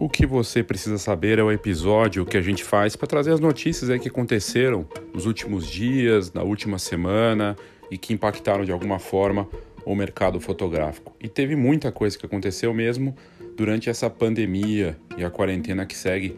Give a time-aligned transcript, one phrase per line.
[0.00, 3.38] O que você precisa saber é o episódio que a gente faz para trazer as
[3.38, 7.54] notícias aí que aconteceram nos últimos dias, na última semana
[7.90, 9.46] e que impactaram de alguma forma
[9.84, 11.14] o mercado fotográfico.
[11.20, 13.14] E teve muita coisa que aconteceu mesmo
[13.54, 16.34] durante essa pandemia e a quarentena que segue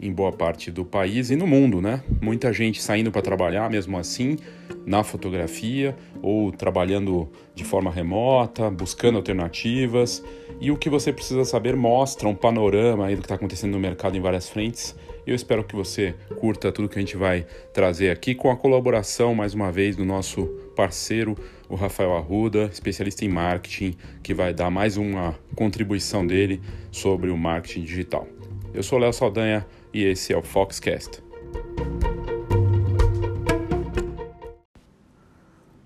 [0.00, 2.02] em boa parte do país e no mundo, né?
[2.20, 4.36] Muita gente saindo para trabalhar mesmo assim
[4.84, 10.22] na fotografia ou trabalhando de forma remota, buscando alternativas.
[10.60, 13.80] E o que você precisa saber mostra um panorama aí do que está acontecendo no
[13.80, 14.94] mercado em várias frentes.
[15.26, 19.34] Eu espero que você curta tudo que a gente vai trazer aqui com a colaboração
[19.34, 21.36] mais uma vez do nosso parceiro,
[21.68, 26.60] o Rafael Arruda, especialista em marketing, que vai dar mais uma contribuição dele
[26.92, 28.28] sobre o marketing digital.
[28.72, 31.22] Eu sou Léo Saldanha e esse é o Foxcast.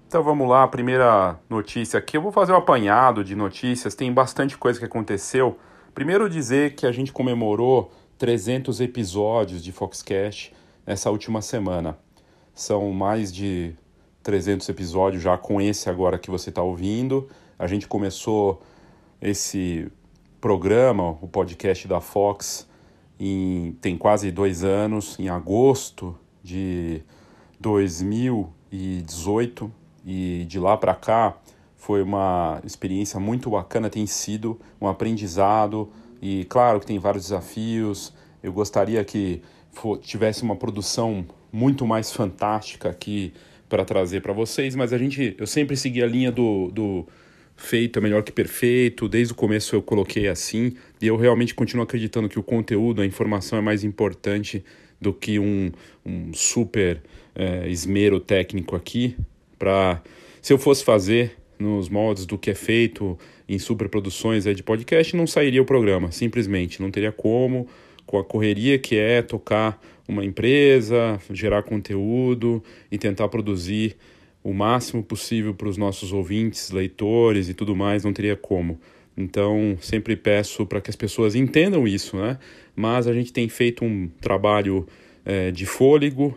[0.08, 2.16] Então vamos lá, a primeira notícia aqui.
[2.16, 5.56] Eu vou fazer um apanhado de notícias, tem bastante coisa que aconteceu.
[5.94, 10.52] Primeiro dizer que a gente comemorou 300 episódios de Foxcast
[10.84, 11.96] nessa última semana.
[12.52, 13.76] São mais de
[14.24, 17.28] 300 episódios já com esse agora que você está ouvindo.
[17.56, 18.60] A gente começou
[19.22, 19.86] esse
[20.40, 22.68] programa, o podcast da Fox,
[23.20, 27.02] em, tem quase dois anos, em agosto de
[27.60, 29.70] 2018,
[30.06, 31.36] e de lá para cá
[31.76, 38.12] foi uma experiência muito bacana, tem sido um aprendizado, e claro que tem vários desafios.
[38.42, 39.42] Eu gostaria que
[40.00, 43.32] tivesse uma produção muito mais fantástica aqui
[43.68, 47.06] para trazer para vocês, mas a gente, eu sempre segui a linha do, do
[47.60, 51.84] feito é melhor que perfeito, desde o começo eu coloquei assim, e eu realmente continuo
[51.84, 54.64] acreditando que o conteúdo, a informação é mais importante
[55.00, 55.70] do que um,
[56.04, 57.00] um super
[57.34, 59.16] é, esmero técnico aqui.
[59.58, 60.02] Para
[60.40, 65.26] se eu fosse fazer nos moldes do que é feito em superproduções de podcast, não
[65.26, 67.68] sairia o programa, simplesmente, não teria como,
[68.06, 73.96] com a correria que é tocar uma empresa, gerar conteúdo e tentar produzir
[74.42, 78.80] o máximo possível para os nossos ouvintes, leitores e tudo mais, não teria como.
[79.16, 82.38] Então, sempre peço para que as pessoas entendam isso, né?
[82.74, 84.86] Mas a gente tem feito um trabalho
[85.24, 86.36] é, de fôlego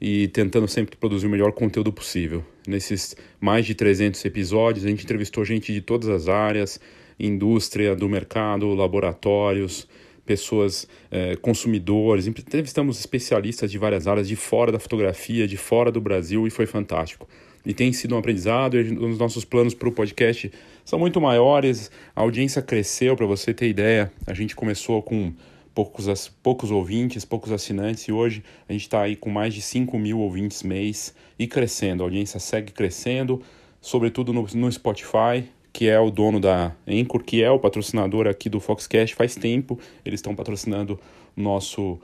[0.00, 2.44] e tentando sempre produzir o melhor conteúdo possível.
[2.66, 6.80] Nesses mais de 300 episódios, a gente entrevistou gente de todas as áreas,
[7.18, 9.88] indústria do mercado, laboratórios,
[10.26, 16.00] pessoas, é, consumidores, entrevistamos especialistas de várias áreas, de fora da fotografia, de fora do
[16.00, 17.28] Brasil, e foi fantástico.
[17.64, 20.52] E tem sido um aprendizado, e os nossos planos para o podcast
[20.84, 25.32] são muito maiores, a audiência cresceu, para você ter ideia, a gente começou com
[25.74, 29.98] poucos, poucos ouvintes, poucos assinantes, e hoje a gente está aí com mais de 5
[29.98, 33.42] mil ouvintes mês e crescendo, a audiência segue crescendo,
[33.80, 35.44] sobretudo no, no Spotify,
[35.76, 39.78] que é o dono da Anchor, que é o patrocinador aqui do Foxcast faz tempo.
[40.06, 40.98] Eles estão patrocinando
[41.36, 41.98] o nosso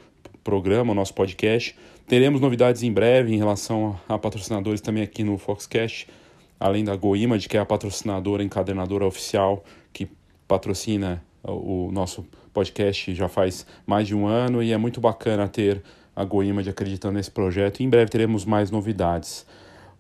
[0.45, 1.75] programa, o nosso podcast.
[2.07, 6.07] Teremos novidades em breve em relação a patrocinadores também aqui no Foxcast,
[6.61, 10.07] além da GoImage, que é a patrocinadora encadernadora oficial que
[10.47, 15.83] patrocina o nosso podcast já faz mais de um ano e é muito bacana ter
[16.15, 17.83] a GoImage acreditando nesse projeto.
[17.83, 19.47] Em breve teremos mais novidades.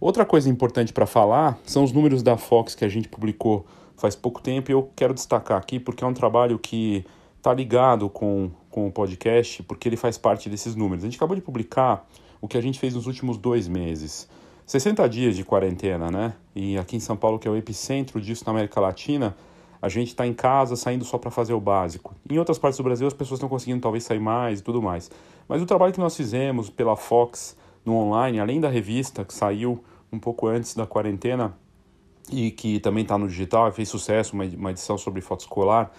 [0.02, 3.64] Outra coisa importante para falar são os números da Fox que a gente publicou
[3.96, 7.04] faz pouco tempo e eu quero destacar aqui porque é um trabalho que
[7.36, 11.04] está ligado com, com o podcast, porque ele faz parte desses números.
[11.04, 12.04] A gente acabou de publicar
[12.40, 14.28] o que a gente fez nos últimos dois meses.
[14.66, 16.34] 60 dias de quarentena, né?
[16.52, 19.36] E aqui em São Paulo, que é o epicentro disso na América Latina,
[19.80, 22.12] a gente está em casa saindo só para fazer o básico.
[22.28, 25.08] Em outras partes do Brasil, as pessoas estão conseguindo talvez sair mais e tudo mais.
[25.46, 29.80] Mas o trabalho que nós fizemos pela Fox no online, além da revista que saiu
[30.12, 31.56] um pouco antes da quarentena
[32.30, 35.90] e que também está no digital e fez sucesso, uma, edição sobre foto escolar,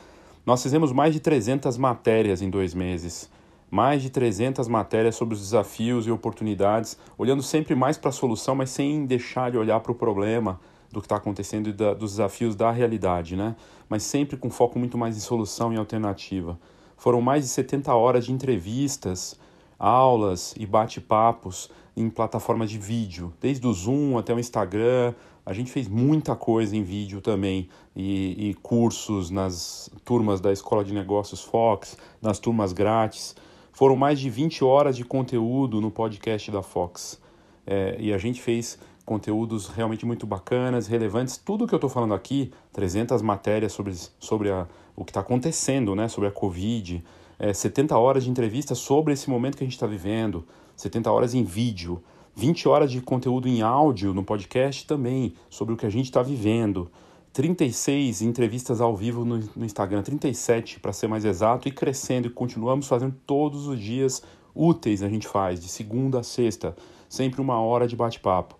[0.45, 3.29] nós fizemos mais de 300 matérias em dois meses.
[3.71, 8.53] Mais de 300 matérias sobre os desafios e oportunidades, olhando sempre mais para a solução,
[8.53, 10.59] mas sem deixar de olhar para o problema
[10.91, 13.55] do que está acontecendo e da, dos desafios da realidade, né?
[13.89, 16.59] Mas sempre com foco muito mais em solução e alternativa.
[16.95, 19.39] Foram mais de 70 horas de entrevistas,
[19.83, 25.13] aulas e bate-papos em plataformas de vídeo, desde o Zoom até o Instagram.
[25.45, 30.85] A gente fez muita coisa em vídeo também e, e cursos nas turmas da Escola
[30.85, 33.35] de Negócios Fox, nas turmas grátis.
[33.73, 37.19] Foram mais de 20 horas de conteúdo no podcast da Fox.
[37.67, 41.35] É, e a gente fez conteúdos realmente muito bacanas, relevantes.
[41.35, 44.65] Tudo que eu estou falando aqui, 300 matérias sobre, sobre a,
[44.95, 47.03] o que está acontecendo, né, sobre a Covid,
[47.39, 50.45] é, 70 horas de entrevista sobre esse momento que a gente está vivendo,
[50.75, 52.01] 70 horas em vídeo,
[52.35, 56.21] 20 horas de conteúdo em áudio no podcast também, sobre o que a gente está
[56.21, 56.89] vivendo.
[57.31, 62.31] 36 entrevistas ao vivo no, no Instagram, 37 para ser mais exato, e crescendo, e
[62.31, 64.21] continuamos fazendo todos os dias
[64.55, 66.75] úteis a gente faz, de segunda a sexta,
[67.09, 68.55] sempre uma hora de bate-papo.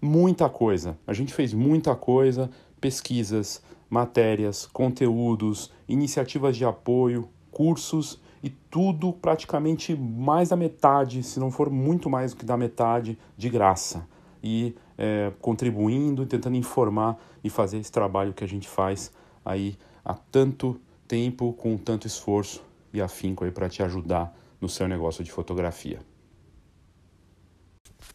[0.00, 2.50] Muita coisa, a gente fez muita coisa,
[2.80, 11.50] pesquisas, matérias, conteúdos, iniciativas de apoio, cursos e tudo praticamente mais da metade, se não
[11.50, 14.06] for muito mais do que da metade, de graça.
[14.42, 19.10] E é, contribuindo, tentando informar e fazer esse trabalho que a gente faz
[19.42, 20.78] aí há tanto
[21.08, 22.62] tempo, com tanto esforço
[22.92, 26.00] e afinco aí para te ajudar no seu negócio de fotografia.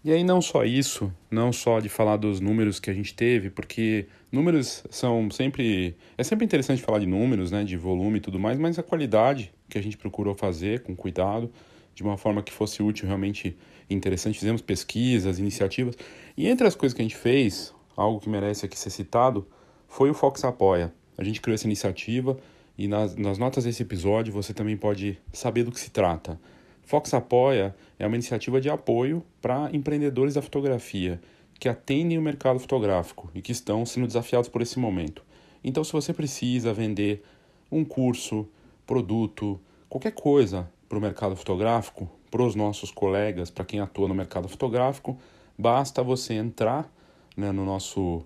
[0.01, 3.49] E aí não só isso, não só de falar dos números que a gente teve,
[3.49, 8.39] porque números são sempre é sempre interessante falar de números, né, de volume e tudo
[8.39, 11.51] mais, mas a qualidade que a gente procurou fazer com cuidado,
[11.93, 13.57] de uma forma que fosse útil, realmente
[13.89, 15.95] interessante, fizemos pesquisas, iniciativas.
[16.37, 19.45] E entre as coisas que a gente fez, algo que merece aqui ser citado,
[19.85, 20.93] foi o Fox Apoia.
[21.17, 22.37] A gente criou essa iniciativa
[22.77, 26.39] e nas, nas notas desse episódio você também pode saber do que se trata.
[26.89, 31.21] Fox Apoia é uma iniciativa de apoio para empreendedores da fotografia
[31.59, 35.23] que atendem o mercado fotográfico e que estão sendo desafiados por esse momento.
[35.63, 37.23] Então, se você precisa vender
[37.71, 38.47] um curso,
[38.87, 44.15] produto, qualquer coisa para o mercado fotográfico, para os nossos colegas, para quem atua no
[44.15, 45.15] mercado fotográfico,
[45.55, 46.91] basta você entrar
[47.37, 48.25] né, no nosso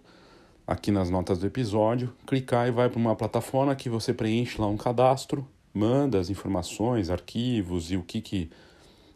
[0.66, 4.68] aqui nas notas do episódio, clicar e vai para uma plataforma que você preenche lá
[4.68, 8.50] um cadastro manda as informações, arquivos e o que, que,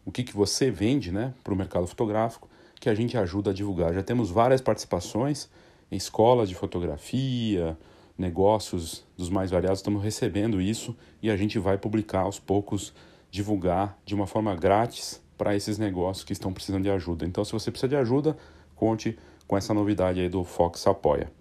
[0.06, 2.50] o que, que você vende né, para o mercado fotográfico,
[2.80, 3.94] que a gente ajuda a divulgar.
[3.94, 5.50] Já temos várias participações
[5.92, 7.78] em escolas de fotografia,
[8.18, 12.94] negócios dos mais variados, estamos recebendo isso e a gente vai publicar aos poucos,
[13.30, 17.26] divulgar de uma forma grátis para esses negócios que estão precisando de ajuda.
[17.26, 18.36] Então, se você precisa de ajuda,
[18.76, 19.18] conte
[19.48, 21.32] com essa novidade aí do Fox Apoia.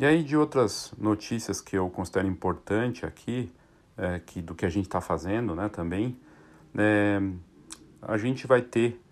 [0.00, 3.50] E aí de outras notícias que eu considero importante aqui,
[3.96, 6.16] é, que do que a gente está fazendo, né, também,
[6.76, 7.20] é,
[8.00, 9.02] a gente vai ter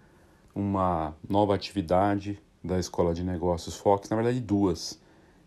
[0.55, 5.03] uma nova atividade da Escola de Negócios Fox, na verdade duas,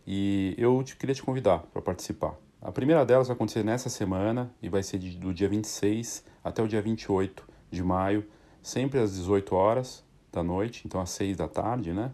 [0.06, 2.36] e eu te, queria te convidar para participar.
[2.62, 6.62] A primeira delas vai acontecer nessa semana e vai ser de, do dia 26 até
[6.62, 8.28] o dia 28 de maio,
[8.62, 10.04] sempre às 18 horas
[10.34, 12.12] da noite, então às 6 da tarde, né?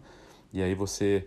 [0.52, 1.26] E aí você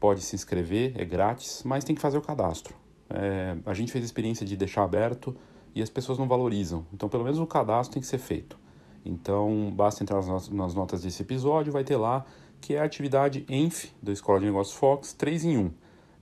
[0.00, 2.74] pode se inscrever, é grátis, mas tem que fazer o cadastro.
[3.10, 5.36] É, a gente fez a experiência de deixar aberto
[5.74, 6.86] e as pessoas não valorizam.
[6.92, 8.58] Então, pelo menos o cadastro tem que ser feito.
[9.04, 12.24] Então, basta entrar nas notas desse episódio, vai ter lá
[12.60, 15.70] que é a atividade ENF da Escola de Negócios Fox 3 em 1.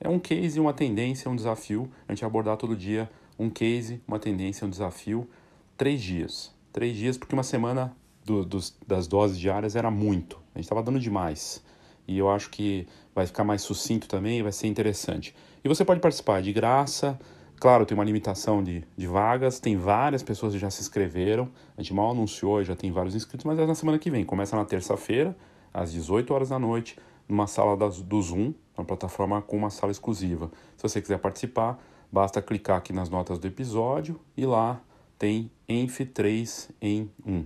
[0.00, 1.90] É um case, uma tendência, um desafio.
[2.06, 5.28] A gente vai abordar todo dia um case, uma tendência, um desafio.
[5.76, 6.54] Três dias.
[6.72, 10.36] Três dias, porque uma semana do, dos, das doses diárias era muito.
[10.54, 11.64] A gente estava dando demais
[12.08, 15.34] e eu acho que vai ficar mais sucinto também, vai ser interessante.
[15.62, 17.20] E você pode participar de graça,
[17.60, 21.82] claro, tem uma limitação de, de vagas, tem várias pessoas que já se inscreveram, a
[21.82, 24.64] gente mal anunciou, já tem vários inscritos, mas é na semana que vem, começa na
[24.64, 25.36] terça-feira,
[25.72, 26.96] às 18 horas da noite,
[27.28, 30.50] numa sala das, do Zoom, uma plataforma com uma sala exclusiva.
[30.76, 31.78] Se você quiser participar,
[32.10, 34.80] basta clicar aqui nas notas do episódio e lá
[35.18, 37.44] tem ENF 3 em 1.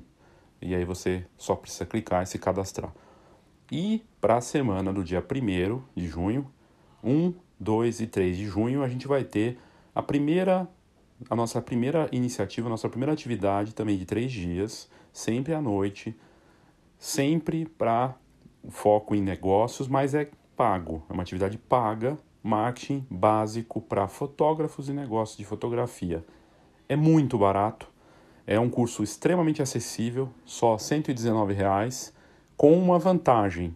[0.61, 2.93] E aí você só precisa clicar e se cadastrar.
[3.71, 6.51] E para a semana do dia 1 de junho,
[7.03, 9.59] 1, 2 e 3 de junho, a gente vai ter
[9.95, 10.69] a primeira,
[11.29, 16.17] a nossa primeira iniciativa, a nossa primeira atividade também de três dias, sempre à noite,
[16.99, 18.15] sempre para
[18.69, 24.93] foco em negócios, mas é pago, é uma atividade paga, marketing básico para fotógrafos e
[24.93, 26.25] negócios de fotografia.
[26.89, 27.89] É muito barato,
[28.47, 32.13] é um curso extremamente acessível, só 119 reais
[32.57, 33.75] com uma vantagem.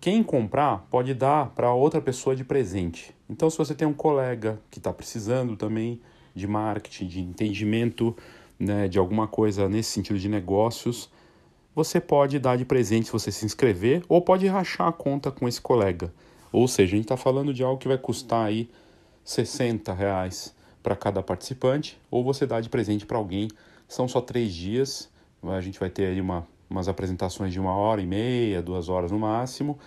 [0.00, 3.14] Quem comprar pode dar para outra pessoa de presente.
[3.28, 6.00] Então, se você tem um colega que está precisando também
[6.34, 8.14] de marketing, de entendimento
[8.58, 11.10] né, de alguma coisa nesse sentido de negócios,
[11.74, 15.48] você pode dar de presente se você se inscrever ou pode rachar a conta com
[15.48, 16.12] esse colega.
[16.52, 18.70] Ou seja, a gente está falando de algo que vai custar aí
[19.24, 23.48] 60 reais para cada participante, ou você dá de presente para alguém.
[23.88, 25.10] São só três dias,
[25.42, 29.10] a gente vai ter aí uma umas apresentações de uma hora e meia, duas horas
[29.10, 29.78] no máximo,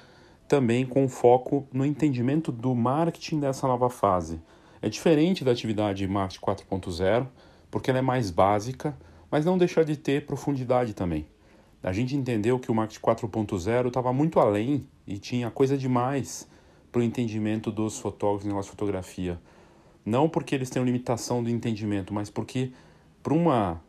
[0.48, 4.39] também com foco no entendimento do marketing dessa nova fase.
[4.81, 7.27] É diferente da atividade Marketing 4.0,
[7.69, 8.98] porque ela é mais básica,
[9.29, 11.25] mas não deixa de ter profundidade também.
[11.84, 16.48] A gente entendeu que o Marketing 4.0 estava muito além e tinha coisa demais
[16.91, 19.39] para o entendimento dos fotógrafos em fotografia.
[20.05, 22.72] Não porque eles têm limitação do entendimento, mas porque
[23.22, 23.81] para uma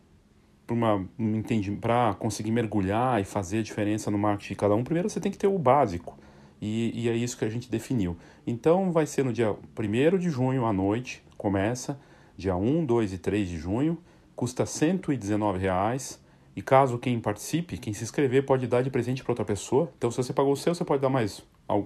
[1.81, 5.33] para conseguir mergulhar e fazer a diferença no marketing de cada um, primeiro você tem
[5.33, 6.19] que ter o básico.
[6.61, 8.17] E, e é isso que a gente definiu.
[8.47, 11.99] Então vai ser no dia 1 de junho à noite, começa,
[12.37, 13.99] dia 1, 2 e 3 de junho,
[14.35, 16.21] custa 119 reais,
[16.55, 19.93] e caso quem participe, quem se inscrever, pode dar de presente para outra pessoa.
[19.97, 21.45] Então, se você pagou o seu, você pode dar mais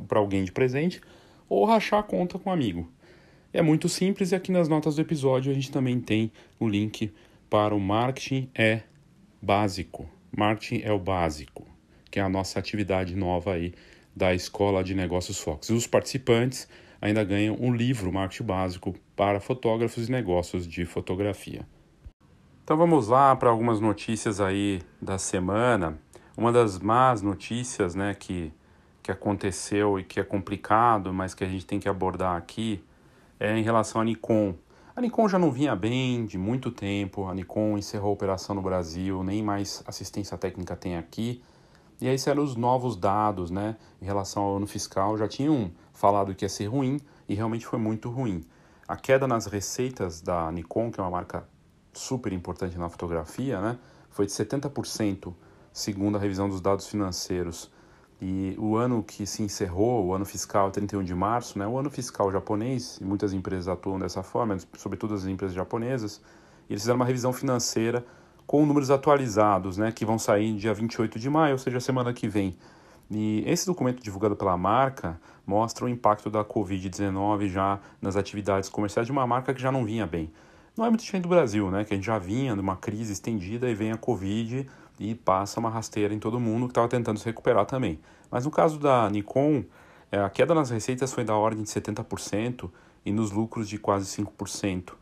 [0.08, 1.00] para alguém de presente
[1.48, 2.88] ou rachar a conta com um amigo.
[3.52, 7.12] É muito simples e aqui nas notas do episódio a gente também tem o link
[7.52, 8.80] para o marketing é
[9.42, 10.09] básico.
[10.35, 11.66] Marketing é o básico,
[12.11, 13.75] que é a nossa atividade nova aí
[14.16, 15.68] da Escola de Negócios Fox.
[15.68, 16.66] E os participantes
[16.99, 21.66] ainda ganham um livro Marketing Básico para fotógrafos e negócios de fotografia.
[22.64, 25.99] Então vamos lá para algumas notícias aí da semana.
[26.35, 28.50] Uma das más notícias, né, que,
[29.02, 32.82] que aconteceu e que é complicado, mas que a gente tem que abordar aqui,
[33.38, 34.54] é em relação à Nikon.
[34.94, 38.61] A Nikon já não vinha bem de muito tempo, a Nikon encerrou a operação no
[38.61, 41.42] Brasil, nem mais assistência técnica tem aqui.
[41.99, 46.34] E aí eram os novos dados, né, em relação ao ano fiscal, já tinham falado
[46.34, 48.44] que ia ser ruim e realmente foi muito ruim.
[48.87, 51.49] A queda nas receitas da Nikon, que é uma marca
[51.94, 53.78] super importante na fotografia, né,
[54.11, 55.32] foi de 70%,
[55.72, 57.70] segundo a revisão dos dados financeiros
[58.25, 61.91] e o ano que se encerrou, o ano fiscal 31 de março, né, o ano
[61.91, 66.23] fiscal japonês, e muitas empresas atuam dessa forma, sobretudo as empresas japonesas,
[66.71, 68.07] eles fizeram uma revisão financeira
[68.47, 72.29] com números atualizados, né, que vão sair dia 28 de maio, ou seja, semana que
[72.29, 72.57] vem.
[73.11, 79.07] E esse documento divulgado pela marca mostra o impacto da Covid-19 já nas atividades comerciais
[79.07, 80.31] de uma marca que já não vinha bem.
[80.76, 83.69] Não é muito diferente do Brasil, né, que a gente já vinha numa crise estendida
[83.69, 84.67] e vem a Covid
[84.99, 88.00] e passa uma rasteira em todo mundo que estava tentando se recuperar também.
[88.31, 89.64] Mas no caso da Nikon,
[90.11, 92.71] é, a queda nas receitas foi da ordem de 70%
[93.05, 94.95] e nos lucros de quase 5%.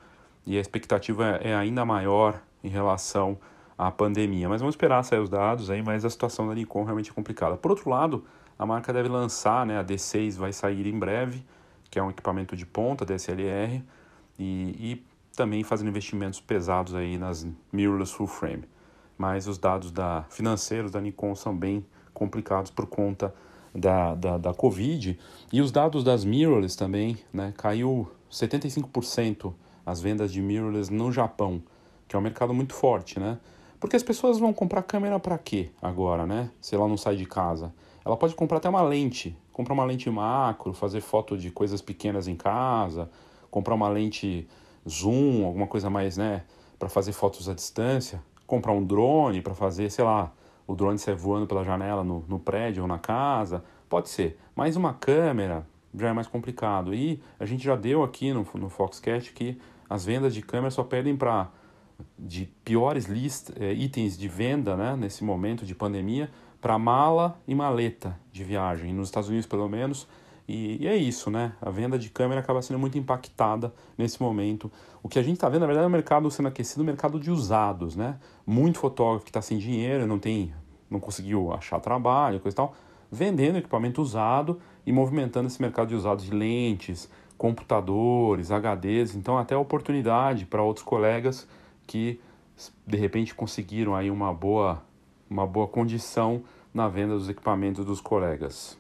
[0.45, 3.39] E a expectativa é ainda maior em relação
[3.79, 4.49] à pandemia.
[4.49, 7.57] Mas vamos esperar sair os dados aí, mas a situação da Nikon realmente é complicada.
[7.57, 8.25] Por outro lado,
[8.59, 11.45] a marca deve lançar, né, a D6 vai sair em breve,
[11.91, 13.83] que é um equipamento de ponta, DSLR,
[14.39, 18.65] e, e também fazendo investimentos pesados aí nas mirrorless full frame
[19.21, 21.85] mas os dados da, financeiros da Nikon são bem
[22.15, 23.35] complicados por conta
[23.75, 25.19] da, da, da Covid.
[25.53, 29.53] E os dados das mirrorless também, né, caiu 75%
[29.85, 31.63] as vendas de mirrorless no Japão,
[32.09, 33.39] que é um mercado muito forte, né?
[33.79, 36.51] Porque as pessoas vão comprar câmera para quê agora, né?
[36.59, 37.75] Se ela não sai de casa.
[38.03, 42.27] Ela pode comprar até uma lente, comprar uma lente macro, fazer foto de coisas pequenas
[42.27, 43.11] em casa,
[43.51, 44.49] comprar uma lente
[44.91, 46.43] zoom, alguma coisa mais, né,
[46.79, 48.21] para fazer fotos à distância
[48.51, 50.33] comprar um drone para fazer, sei lá,
[50.67, 54.41] o drone sair voando pela janela no, no prédio ou na casa, pode ser.
[54.57, 56.93] Mas uma câmera já é mais complicado.
[56.93, 59.57] E a gente já deu aqui no, no Foxcast que
[59.89, 61.49] as vendas de câmera só perdem para
[62.19, 66.29] de piores list, é, itens de venda né, nesse momento de pandemia
[66.61, 68.93] para mala e maleta de viagem.
[68.93, 70.09] Nos Estados Unidos, pelo menos,
[70.51, 71.53] e, e, é isso, né?
[71.63, 74.71] A venda de câmera acaba sendo muito impactada nesse momento.
[75.01, 77.21] O que a gente está vendo, na verdade, é o mercado sendo aquecido, o mercado
[77.21, 78.19] de usados, né?
[78.45, 80.53] Muito fotógrafo que está sem dinheiro, não tem,
[80.91, 82.75] não conseguiu achar trabalho, coisa e tal,
[83.13, 89.15] vendendo equipamento usado e movimentando esse mercado de usados de lentes, computadores, HDs.
[89.15, 91.47] Então, até oportunidade para outros colegas
[91.87, 92.21] que
[92.85, 94.83] de repente conseguiram aí uma boa,
[95.31, 96.43] uma boa condição
[96.75, 98.80] na venda dos equipamentos dos colegas.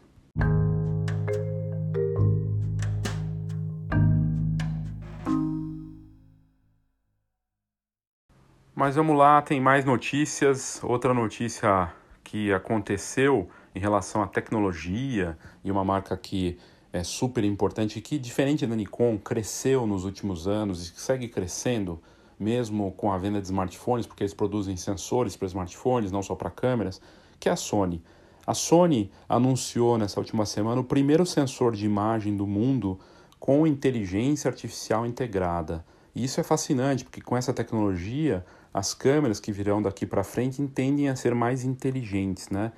[8.80, 10.80] Mas vamos lá, tem mais notícias.
[10.82, 11.92] Outra notícia
[12.24, 16.56] que aconteceu em relação à tecnologia e uma marca que
[16.90, 22.00] é super importante que, diferente da Nikon, cresceu nos últimos anos e segue crescendo
[22.38, 26.48] mesmo com a venda de smartphones, porque eles produzem sensores para smartphones, não só para
[26.48, 27.02] câmeras,
[27.38, 28.02] que é a Sony.
[28.46, 32.98] A Sony anunciou nessa última semana o primeiro sensor de imagem do mundo
[33.38, 35.84] com inteligência artificial integrada.
[36.14, 40.64] E isso é fascinante, porque com essa tecnologia as câmeras que virão daqui para frente
[40.68, 42.72] tendem a ser mais inteligentes, né?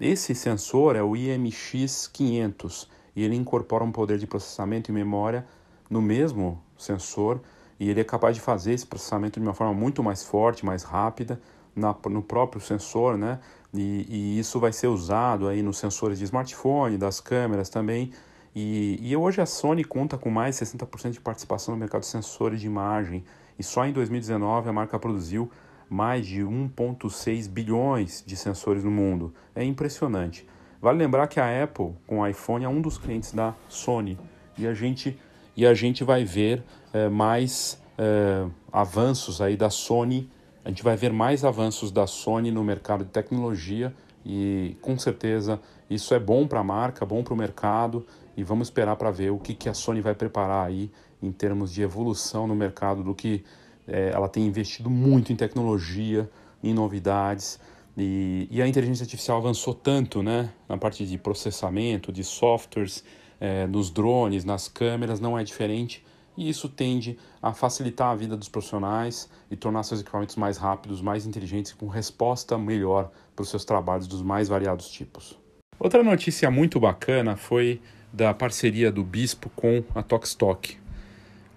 [0.00, 5.46] Esse sensor é o IMX500 e ele incorpora um poder de processamento e memória
[5.88, 7.40] no mesmo sensor
[7.78, 10.82] e ele é capaz de fazer esse processamento de uma forma muito mais forte, mais
[10.82, 11.40] rápida
[11.74, 13.38] na, no próprio sensor, né?
[13.72, 18.12] E, e, isso vai ser usado aí nos sensores de smartphone, das câmeras também.
[18.54, 22.06] E, e hoje a Sony conta com mais de 60% de participação no mercado de
[22.06, 23.24] sensores de imagem
[23.58, 25.50] e só em 2019 a marca produziu
[25.88, 29.32] mais de 1,6 bilhões de sensores no mundo.
[29.54, 30.46] É impressionante.
[30.80, 34.18] Vale lembrar que a Apple, com o iPhone, é um dos clientes da Sony
[34.58, 35.18] e a gente,
[35.56, 40.28] e a gente vai ver é, mais é, avanços aí da Sony
[40.64, 43.94] a gente vai ver mais avanços da Sony no mercado de tecnologia
[44.24, 48.68] e com certeza isso é bom para a marca, bom para o mercado e vamos
[48.68, 50.90] esperar para ver o que, que a Sony vai preparar aí
[51.24, 53.44] em termos de evolução no mercado, do que
[53.86, 56.28] é, ela tem investido muito em tecnologia,
[56.62, 57.58] em novidades
[57.96, 63.04] e, e, a inteligência artificial avançou tanto né, na parte de processamento, de softwares,
[63.40, 66.04] é, nos drones, nas câmeras, não é diferente
[66.36, 71.00] e isso tende a facilitar a vida dos profissionais e tornar seus equipamentos mais rápidos,
[71.00, 75.38] mais inteligentes com resposta melhor para os seus trabalhos dos mais variados tipos.
[75.78, 77.80] Outra notícia muito bacana foi
[78.12, 80.78] da parceria do Bispo com a Tokstok.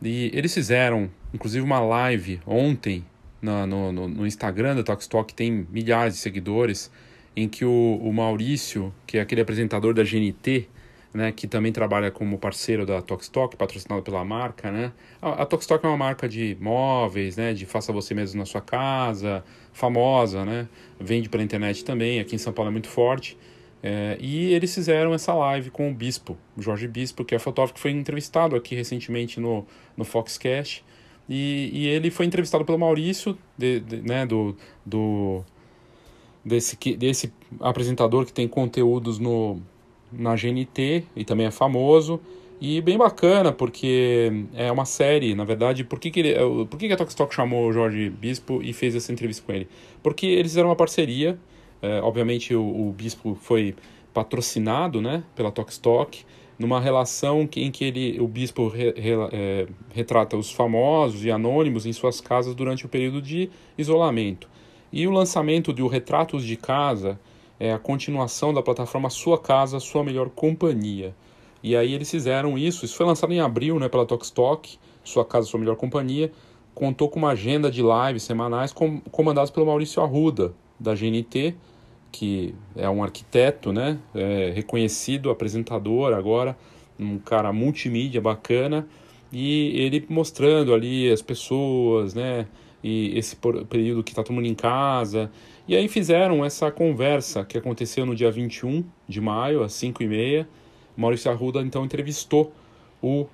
[0.01, 3.05] E eles fizeram, inclusive, uma live ontem
[3.41, 6.91] no, no, no Instagram da Tokstok, tem milhares de seguidores,
[7.35, 10.67] em que o, o Maurício, que é aquele apresentador da GNT,
[11.13, 14.91] né, que também trabalha como parceiro da Tokstok, patrocinado pela marca, né?
[15.21, 18.61] A, a Tokstok é uma marca de móveis, né, de faça você mesmo na sua
[18.61, 20.67] casa, famosa, né?
[20.99, 23.37] Vende pela internet também, aqui em São Paulo é muito forte.
[23.81, 27.79] É, e eles fizeram essa live com o Bispo, Jorge Bispo, que é fotógrafo que
[27.79, 29.65] foi entrevistado aqui recentemente no,
[29.95, 30.83] no Foxcast.
[31.29, 34.55] E, e ele foi entrevistado pelo Maurício, de, de, né, do,
[34.85, 35.43] do,
[36.43, 39.61] desse, desse apresentador que tem conteúdos no,
[40.11, 42.19] na GNT e também é famoso.
[42.59, 45.83] E bem bacana, porque é uma série, na verdade.
[45.83, 46.33] Por que, que, ele,
[46.65, 49.67] por que, que a Talk chamou o Jorge Bispo e fez essa entrevista com ele?
[50.01, 51.37] Porque eles fizeram uma parceria.
[51.81, 53.75] É, obviamente, o, o, Bispo foi
[54.13, 56.25] patrocinado né, pela Talkstock,
[56.57, 61.85] numa relação em que ele, o Bispo re, re, é, retrata os famosos e anônimos
[61.85, 64.49] em suas casas durante o período de isolamento.
[64.91, 67.19] E o lançamento de o Retratos de Casa
[67.59, 71.15] é a continuação da plataforma Sua Casa, Sua Melhor Companhia.
[71.61, 75.47] E aí eles fizeram isso, isso foi lançado em abril né, pela Tokstok, Sua Casa,
[75.47, 76.31] Sua Melhor Companhia,
[76.73, 81.55] contou com uma agenda de lives semanais com, comandadas pelo Maurício Arruda, da GNT,
[82.11, 86.57] que é um arquiteto né, é reconhecido, apresentador agora,
[86.99, 88.87] um cara multimídia bacana,
[89.31, 92.47] e ele mostrando ali as pessoas, né,
[92.83, 93.35] e esse
[93.69, 95.29] período que está todo mundo em casa,
[95.67, 100.47] e aí fizeram essa conversa que aconteceu no dia 21 de maio, às 5h30.
[100.95, 102.53] Maurício Arruda então entrevistou
[103.03, 103.27] o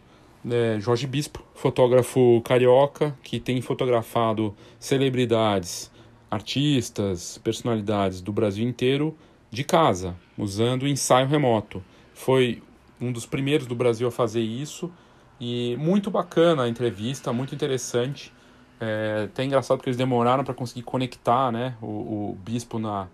[0.44, 5.92] né, Jorge Bispo, fotógrafo carioca que tem fotografado celebridades,
[6.34, 9.16] artistas, personalidades do Brasil inteiro
[9.52, 11.84] de casa, usando ensaio remoto.
[12.14, 12.62] Foi
[13.00, 14.92] um dos primeiros do Brasil a fazer isso
[15.40, 18.34] e muito bacana a entrevista, muito interessante.
[18.80, 23.08] É até engraçado porque eles demoraram para conseguir conectar né, o, o bispo na,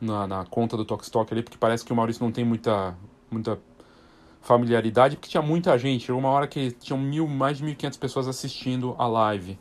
[0.00, 2.96] na, na, conta do Tokstok ali, porque parece que o Maurício não tem muita,
[3.30, 3.58] muita
[4.40, 6.10] familiaridade, porque tinha muita gente.
[6.12, 9.58] Uma hora que tinham mil, mais de 1.500 pessoas assistindo a live.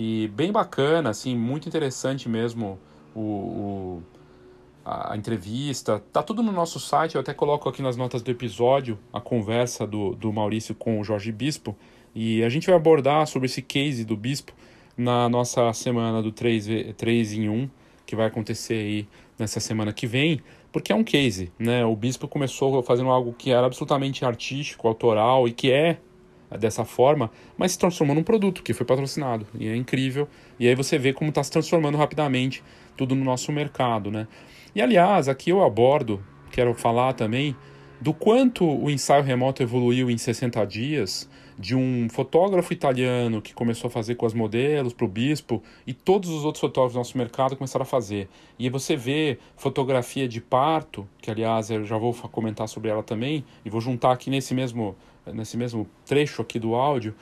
[0.00, 2.78] E bem bacana, assim, muito interessante mesmo
[3.12, 4.02] o, o
[4.84, 6.00] a, a, entrevista.
[6.12, 9.84] Tá tudo no nosso site, eu até coloco aqui nas notas do episódio a conversa
[9.84, 11.76] do, do Maurício com o Jorge Bispo.
[12.14, 14.52] E a gente vai abordar sobre esse case do Bispo
[14.96, 17.68] na nossa semana do 3, 3 em 1,
[18.06, 21.84] que vai acontecer aí nessa semana que vem, porque é um case, né?
[21.84, 25.98] O bispo começou fazendo algo que era absolutamente artístico, autoral e que é
[26.56, 30.28] dessa forma, mas se transformou num produto que foi patrocinado e é incrível.
[30.58, 32.62] E aí você vê como está se transformando rapidamente
[32.96, 34.26] tudo no nosso mercado, né?
[34.74, 37.56] E aliás, aqui eu abordo, quero falar também
[38.00, 43.88] do quanto o ensaio remoto evoluiu em 60 dias de um fotógrafo italiano que começou
[43.88, 47.18] a fazer com as modelos para o bispo e todos os outros fotógrafos do nosso
[47.18, 48.28] mercado começaram a fazer.
[48.56, 53.44] E você vê fotografia de parto, que aliás eu já vou comentar sobre ela também,
[53.64, 54.94] e vou juntar aqui nesse mesmo,
[55.32, 57.14] nesse mesmo trecho aqui do áudio.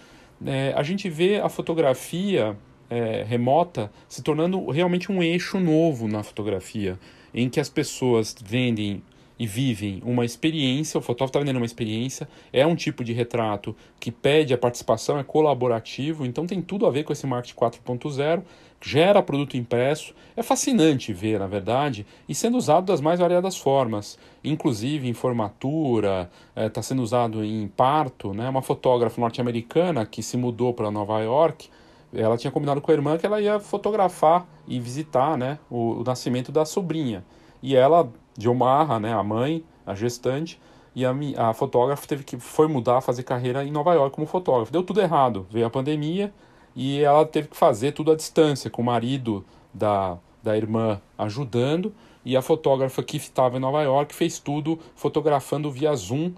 [0.44, 2.56] É, a gente vê a fotografia
[2.90, 6.98] é, remota se tornando realmente um eixo novo na fotografia,
[7.34, 9.02] em que as pessoas vendem
[9.38, 13.76] e vivem uma experiência, o fotógrafo está vendendo uma experiência, é um tipo de retrato
[14.00, 18.42] que pede a participação, é colaborativo, então tem tudo a ver com esse marketing 4.0,
[18.86, 24.16] gera produto impresso, é fascinante ver, na verdade, e sendo usado das mais variadas formas,
[24.44, 28.48] inclusive em formatura, está é, tá sendo usado em parto, né?
[28.48, 31.68] uma fotógrafa norte-americana que se mudou para Nova York,
[32.14, 36.04] ela tinha combinado com a irmã que ela ia fotografar e visitar né, o, o
[36.04, 37.24] nascimento da sobrinha.
[37.60, 40.60] E ela de Omaha, né, a mãe, a gestante,
[40.94, 44.70] e a, a fotógrafa teve que foi mudar, fazer carreira em Nova York como fotógrafa.
[44.70, 46.32] Deu tudo errado, veio a pandemia
[46.76, 51.92] e ela teve que fazer tudo à distância, com o marido da, da irmã ajudando,
[52.22, 56.32] e a fotógrafa que estava em Nova York fez tudo fotografando via Zoom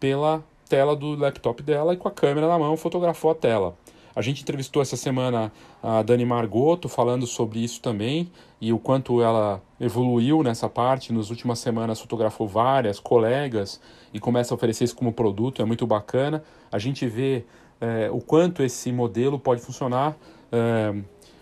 [0.00, 3.76] pela tela do laptop dela e com a câmera na mão fotografou a tela.
[4.14, 5.50] A gente entrevistou essa semana
[5.82, 11.12] a Dani Margoto falando sobre isso também e o quanto ela evoluiu nessa parte.
[11.12, 13.80] Nas últimas semanas fotografou várias colegas
[14.12, 16.42] e começa a oferecer isso como produto, é muito bacana.
[16.70, 17.44] A gente vê
[17.82, 20.16] é, o quanto esse modelo pode funcionar.
[20.52, 20.94] É,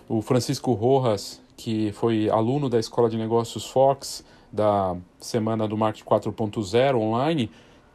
[0.09, 6.09] o Francisco Rojas, que foi aluno da Escola de Negócios Fox, da semana do Marketing
[6.09, 7.50] 4.0 online,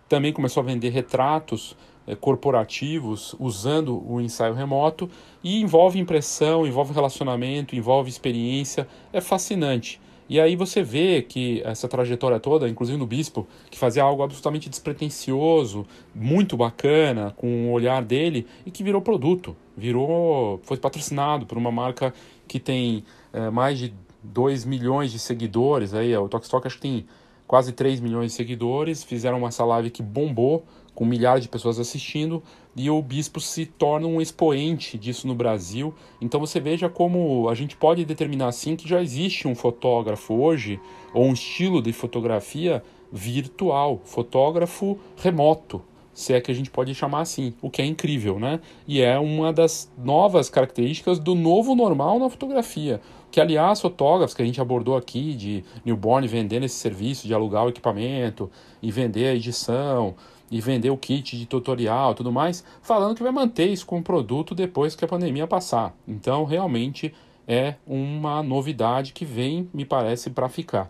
[0.08, 1.76] também começou a vender retratos
[2.08, 5.10] eh, corporativos usando o ensaio remoto
[5.44, 10.00] e envolve impressão, envolve relacionamento, envolve experiência, é fascinante.
[10.28, 14.70] E aí você vê que essa trajetória toda, inclusive no Bispo, que fazia algo absolutamente
[14.70, 21.58] despretensioso, muito bacana, com o olhar dele, e que virou produto, virou, foi patrocinado por
[21.58, 22.14] uma marca
[22.48, 27.06] que tem é, mais de 2 milhões de seguidores, aí o Tokstok acho que tem
[27.48, 32.42] quase 3 milhões de seguidores, fizeram uma live que bombou, com milhares de pessoas assistindo,
[32.76, 35.94] e o bispo se torna um expoente disso no Brasil.
[36.20, 40.80] Então você veja como a gente pode determinar assim que já existe um fotógrafo hoje,
[41.14, 42.82] ou um estilo de fotografia
[43.12, 45.82] virtual, fotógrafo remoto,
[46.16, 48.62] se é que a gente pode chamar assim, o que é incrível, né?
[48.88, 53.02] E é uma das novas características do novo normal na fotografia.
[53.30, 57.66] Que, aliás, fotógrafos que a gente abordou aqui, de newborn vendendo esse serviço de alugar
[57.66, 58.50] o equipamento
[58.82, 60.16] e vender a edição
[60.50, 64.04] e vender o kit de tutorial e tudo mais, falando que vai manter isso como
[64.04, 65.96] produto depois que a pandemia passar.
[66.08, 67.14] Então, realmente
[67.48, 70.90] é uma novidade que vem, me parece, para ficar.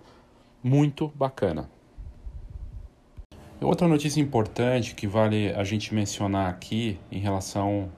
[0.64, 1.70] Muito bacana.
[3.62, 7.90] Outra notícia importante que vale a gente mencionar aqui em relação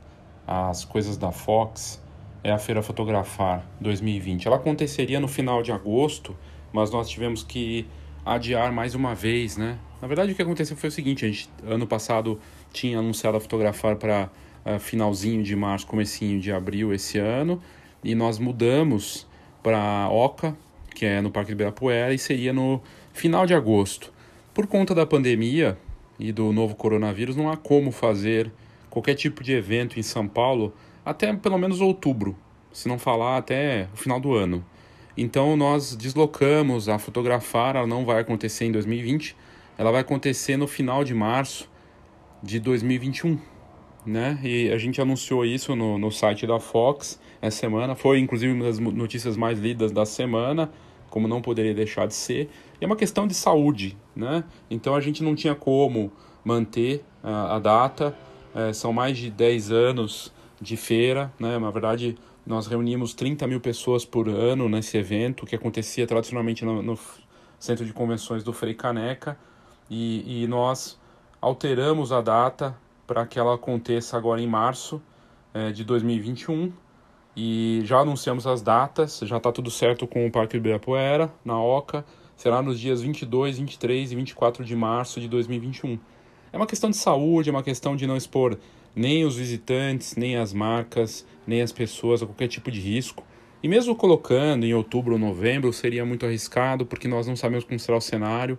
[0.46, 2.02] às coisas da Fox
[2.44, 4.48] é a Feira Fotografar 2020.
[4.48, 6.36] Ela aconteceria no final de agosto,
[6.72, 7.88] mas nós tivemos que
[8.28, 9.78] adiar mais uma vez, né?
[10.02, 12.40] Na verdade, o que aconteceu foi o seguinte: a gente, ano passado,
[12.72, 14.26] tinha anunciado a Fotografar para
[14.66, 17.62] uh, eh, finalzinho de março, comecinho de abril esse ano,
[18.04, 19.28] e nós mudamos
[19.64, 20.56] para Oca,
[20.94, 22.82] que é no Parque de Ibirapuera, e seria no
[23.14, 24.14] final de agosto.
[24.54, 25.78] Por conta da pandemia
[26.20, 28.52] e do novo coronavírus, não há como fazer
[28.90, 30.74] qualquer tipo de evento em São Paulo
[31.06, 32.36] até pelo menos outubro,
[32.74, 34.66] se não falar até o final do ano.
[35.18, 39.36] Então nós deslocamos a fotografar, ela não vai acontecer em 2020,
[39.76, 41.68] ela vai acontecer no final de março
[42.44, 43.40] de 2021.
[44.06, 44.40] Né?
[44.44, 47.96] E a gente anunciou isso no, no site da Fox essa semana.
[47.96, 50.72] Foi inclusive uma das notícias mais lidas da semana,
[51.10, 52.50] como não poderia deixar de ser.
[52.80, 54.44] E é uma questão de saúde, né?
[54.70, 56.12] Então a gente não tinha como
[56.44, 58.16] manter a, a data.
[58.56, 61.58] É, são mais de 10 anos de feira, né?
[61.60, 62.16] Na verdade,
[62.48, 66.98] nós reunimos 30 mil pessoas por ano nesse evento, que acontecia tradicionalmente no, no
[67.60, 69.38] Centro de Convenções do Frei Caneca.
[69.90, 71.00] E, e nós
[71.42, 75.02] alteramos a data para que ela aconteça agora em março
[75.54, 76.72] é, de 2021
[77.36, 82.04] e já anunciamos as datas, já está tudo certo com o Parque Ibirapuera, na Oca
[82.36, 86.00] será nos dias 22, 23 e 24 de março de 2021.
[86.52, 88.58] É uma questão de saúde, é uma questão de não expor
[88.98, 93.24] nem os visitantes, nem as marcas, nem as pessoas a qualquer tipo de risco.
[93.62, 97.80] E mesmo colocando em outubro ou novembro seria muito arriscado, porque nós não sabemos como
[97.80, 98.58] será o cenário,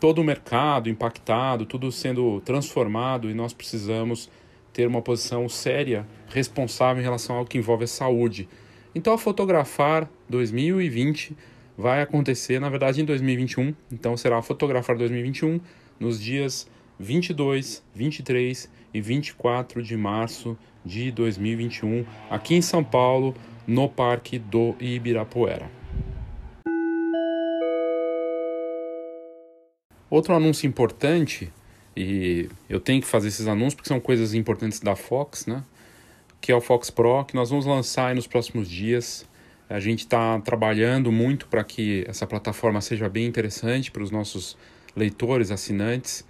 [0.00, 4.30] todo o mercado impactado, tudo sendo transformado e nós precisamos
[4.72, 8.48] ter uma posição séria, responsável em relação ao que envolve a saúde.
[8.94, 11.36] Então, a fotografar 2020
[11.76, 13.74] vai acontecer, na verdade, em 2021.
[13.92, 15.60] Então será Fotografar 2021
[15.98, 23.34] nos dias 22, 23 e 24 de março de 2021, aqui em São Paulo,
[23.66, 25.70] no Parque do Ibirapuera.
[30.08, 31.52] Outro anúncio importante,
[31.96, 35.64] e eu tenho que fazer esses anúncios porque são coisas importantes da Fox, né?
[36.40, 39.26] Que é o Fox Pro, que nós vamos lançar nos próximos dias.
[39.68, 44.56] A gente está trabalhando muito para que essa plataforma seja bem interessante para os nossos
[44.94, 46.24] leitores, assinantes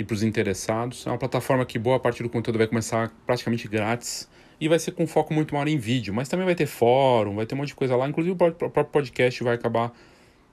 [0.00, 1.06] e para os interessados.
[1.06, 4.26] É uma plataforma que boa parte do conteúdo vai começar praticamente grátis
[4.58, 7.44] e vai ser com foco muito maior em vídeo, mas também vai ter fórum, vai
[7.44, 9.92] ter um monte de coisa lá, inclusive o próprio podcast vai acabar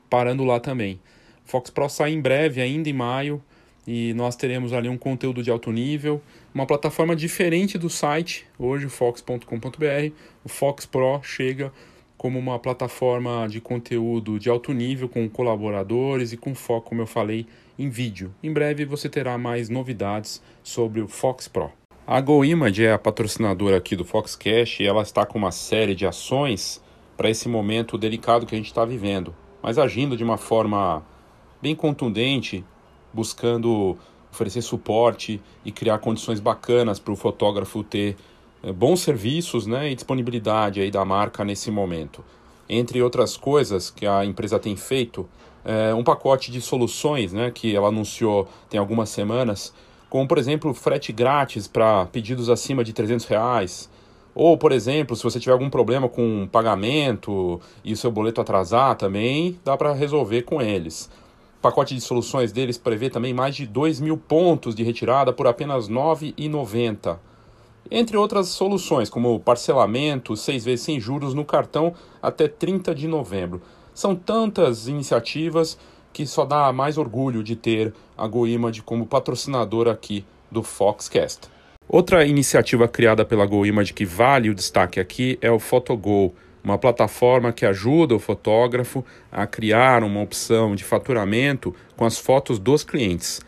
[0.09, 0.99] parando lá também.
[1.45, 3.41] O Fox Pro sai em breve, ainda em maio,
[3.87, 6.21] e nós teremos ali um conteúdo de alto nível,
[6.53, 10.11] uma plataforma diferente do site, hoje o fox.com.br.
[10.43, 11.71] O Fox Pro chega
[12.17, 17.07] como uma plataforma de conteúdo de alto nível, com colaboradores e com foco, como eu
[17.07, 17.45] falei,
[17.77, 18.33] em vídeo.
[18.41, 21.71] Em breve você terá mais novidades sobre o Fox Pro.
[22.05, 26.05] A GoImage é a patrocinadora aqui do Foxcast e ela está com uma série de
[26.05, 26.81] ações
[27.17, 31.03] para esse momento delicado que a gente está vivendo, mas agindo de uma forma
[31.61, 32.63] bem contundente,
[33.11, 33.97] buscando
[34.31, 38.15] oferecer suporte e criar condições bacanas para o fotógrafo ter
[38.63, 42.23] é, bons serviços né, e disponibilidade aí da marca nesse momento.
[42.69, 45.27] Entre outras coisas que a empresa tem feito,
[45.67, 49.73] é um pacote de soluções né, que ela anunciou tem algumas semanas,
[50.09, 53.89] como por exemplo frete grátis para pedidos acima de 300 reais,
[54.33, 58.95] ou por exemplo, se você tiver algum problema com pagamento e o seu boleto atrasar
[58.95, 61.09] também, dá para resolver com eles.
[61.57, 65.47] O pacote de soluções deles prevê também mais de 2 mil pontos de retirada por
[65.47, 67.17] apenas R$ 9,90
[67.89, 73.61] entre outras soluções, como parcelamento, seis vezes sem juros no cartão até 30 de novembro.
[73.97, 75.75] São tantas iniciativas
[76.13, 81.49] que só dá mais orgulho de ter a GoImage como patrocinador aqui do Foxcast.
[81.89, 87.51] Outra iniciativa criada pela GoImage que vale o destaque aqui é o PhotoGo, uma plataforma
[87.51, 93.41] que ajuda o fotógrafo a criar uma opção de faturamento com as fotos dos clientes.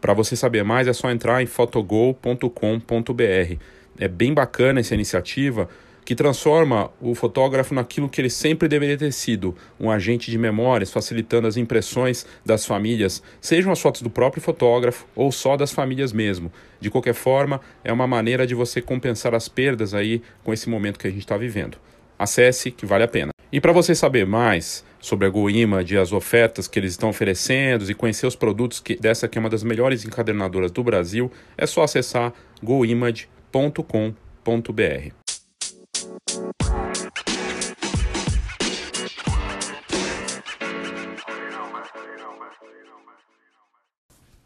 [0.00, 3.56] Para você saber mais é só entrar em photogol.com.br
[3.98, 5.68] é bem bacana essa iniciativa
[6.06, 10.90] que transforma o fotógrafo naquilo que ele sempre deveria ter sido, um agente de memórias,
[10.90, 16.12] facilitando as impressões das famílias, sejam as fotos do próprio fotógrafo ou só das famílias
[16.12, 16.50] mesmo.
[16.80, 20.98] De qualquer forma, é uma maneira de você compensar as perdas aí com esse momento
[20.98, 21.76] que a gente está vivendo.
[22.18, 23.32] Acesse que vale a pena.
[23.52, 27.94] E para você saber mais sobre a GoImage as ofertas que eles estão oferecendo e
[27.94, 31.82] conhecer os produtos que, dessa que é uma das melhores encadernadoras do Brasil, é só
[31.82, 34.14] acessar goimage.com
[34.46, 35.25] www.cultura.com.br.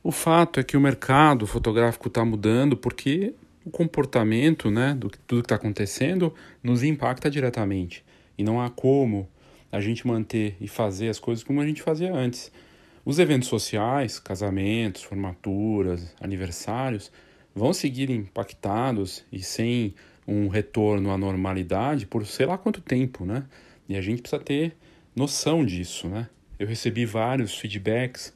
[0.03, 3.35] O fato é que o mercado fotográfico está mudando porque
[3.65, 8.05] o comportamento né, do tudo que está acontecendo nos impacta diretamente.
[8.37, 9.29] E não há como
[9.71, 12.51] a gente manter e fazer as coisas como a gente fazia antes.
[13.05, 17.13] Os eventos sociais, casamentos, formaturas, aniversários,
[17.55, 19.95] vão seguir impactados e sem
[20.31, 23.45] um retorno à normalidade por sei lá quanto tempo, né?
[23.89, 24.77] E a gente precisa ter
[25.15, 26.29] noção disso, né?
[26.57, 28.33] Eu recebi vários feedbacks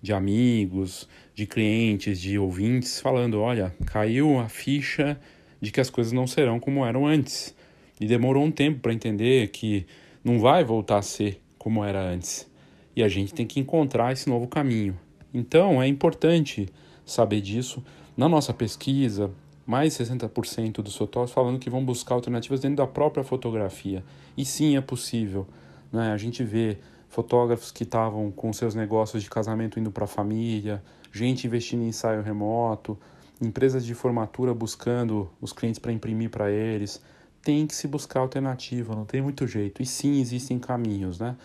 [0.00, 5.20] de amigos, de clientes, de ouvintes falando, olha, caiu a ficha
[5.60, 7.54] de que as coisas não serão como eram antes.
[8.00, 9.86] E demorou um tempo para entender que
[10.22, 12.50] não vai voltar a ser como era antes.
[12.96, 14.98] E a gente tem que encontrar esse novo caminho.
[15.32, 16.68] Então é importante
[17.04, 17.84] saber disso
[18.16, 19.30] na nossa pesquisa,
[19.66, 24.04] mais 60% dos fotógrafos falando que vão buscar alternativas dentro da própria fotografia.
[24.36, 25.46] E sim, é possível.
[25.92, 26.12] Né?
[26.12, 30.82] A gente vê fotógrafos que estavam com seus negócios de casamento indo para a família,
[31.12, 32.98] gente investindo em ensaio remoto,
[33.40, 37.00] empresas de formatura buscando os clientes para imprimir para eles.
[37.42, 39.82] Tem que se buscar alternativa, não tem muito jeito.
[39.82, 41.36] E sim, existem caminhos, né?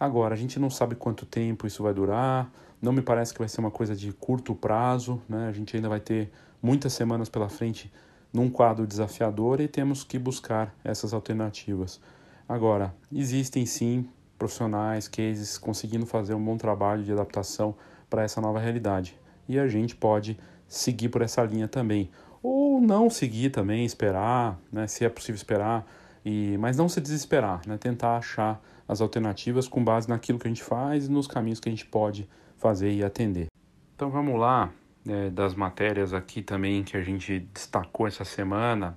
[0.00, 3.48] Agora, a gente não sabe quanto tempo isso vai durar, não me parece que vai
[3.48, 5.48] ser uma coisa de curto prazo, né?
[5.48, 6.30] A gente ainda vai ter
[6.62, 7.92] muitas semanas pela frente
[8.32, 12.00] num quadro desafiador e temos que buscar essas alternativas.
[12.48, 17.74] Agora, existem sim profissionais, cases conseguindo fazer um bom trabalho de adaptação
[18.08, 19.18] para essa nova realidade.
[19.48, 22.10] E a gente pode seguir por essa linha também.
[22.42, 25.86] Ou não seguir também, esperar, né, se é possível esperar,
[26.24, 30.50] e, mas não se desesperar, né, tentar achar as alternativas com base naquilo que a
[30.50, 33.48] gente faz e nos caminhos que a gente pode fazer e atender.
[33.94, 34.72] Então vamos lá,
[35.08, 38.96] é, das matérias aqui também que a gente destacou essa semana.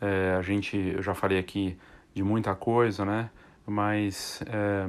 [0.00, 1.76] É, a gente, eu já falei aqui
[2.14, 3.30] de muita coisa, né?
[3.66, 4.88] Mas é,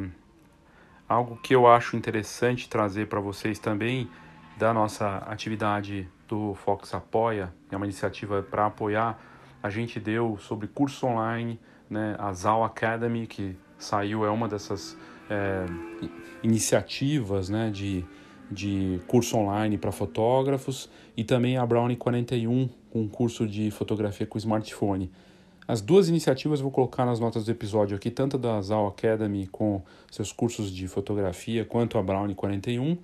[1.08, 4.10] algo que eu acho interessante trazer para vocês também
[4.58, 9.18] da nossa atividade do Fox Apoia, é uma iniciativa para apoiar.
[9.64, 12.16] A gente deu sobre curso online, né?
[12.20, 14.98] A Zal Academy, que saiu, é uma dessas
[15.30, 15.66] é,
[16.44, 18.06] iniciativas né, de,
[18.50, 24.38] de curso online para fotógrafos e também a Brownie 41, um curso de fotografia com
[24.38, 25.12] smartphone.
[25.68, 29.82] As duas iniciativas vou colocar nas notas do episódio aqui, tanto da Zal Academy com
[30.10, 32.98] seus cursos de fotografia, quanto a Brownie 41.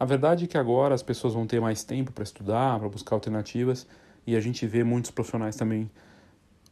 [0.00, 3.14] A verdade é que agora as pessoas vão ter mais tempo para estudar, para buscar
[3.14, 3.86] alternativas,
[4.26, 5.90] e a gente vê muitos profissionais também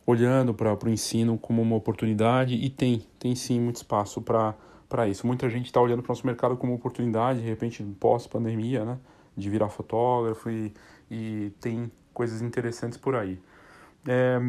[0.07, 4.55] olhando para o ensino como uma oportunidade, e tem, tem sim muito espaço para
[4.88, 5.27] para isso.
[5.27, 8.99] Muita gente está olhando para o nosso mercado como oportunidade, de repente, pós-pandemia, né?
[9.37, 10.72] De virar fotógrafo e,
[11.11, 13.40] e tem coisas interessantes por aí.
[14.09, 14.40] É,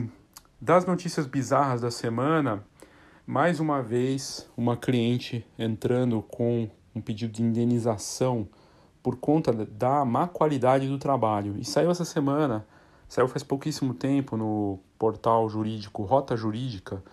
[0.60, 2.64] das notícias bizarras da semana,
[3.26, 8.48] mais uma vez, uma cliente entrando com um pedido de indenização
[9.04, 11.56] por conta da má qualidade do trabalho.
[11.58, 12.66] E saiu essa semana,
[13.08, 17.04] saiu faz pouquíssimo tempo no portal jurídico Rota Jurídica,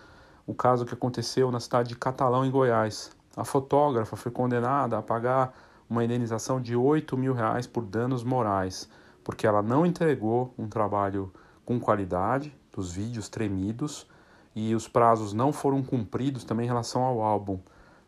[0.45, 3.14] o caso que aconteceu na cidade de Catalão, em Goiás.
[3.35, 5.53] A fotógrafa foi condenada a pagar
[5.89, 8.89] uma indenização de 8 mil reais por danos morais,
[9.23, 11.31] porque ela não entregou um trabalho
[11.65, 14.07] com qualidade, dos vídeos tremidos
[14.55, 17.59] e os prazos não foram cumpridos também em relação ao álbum.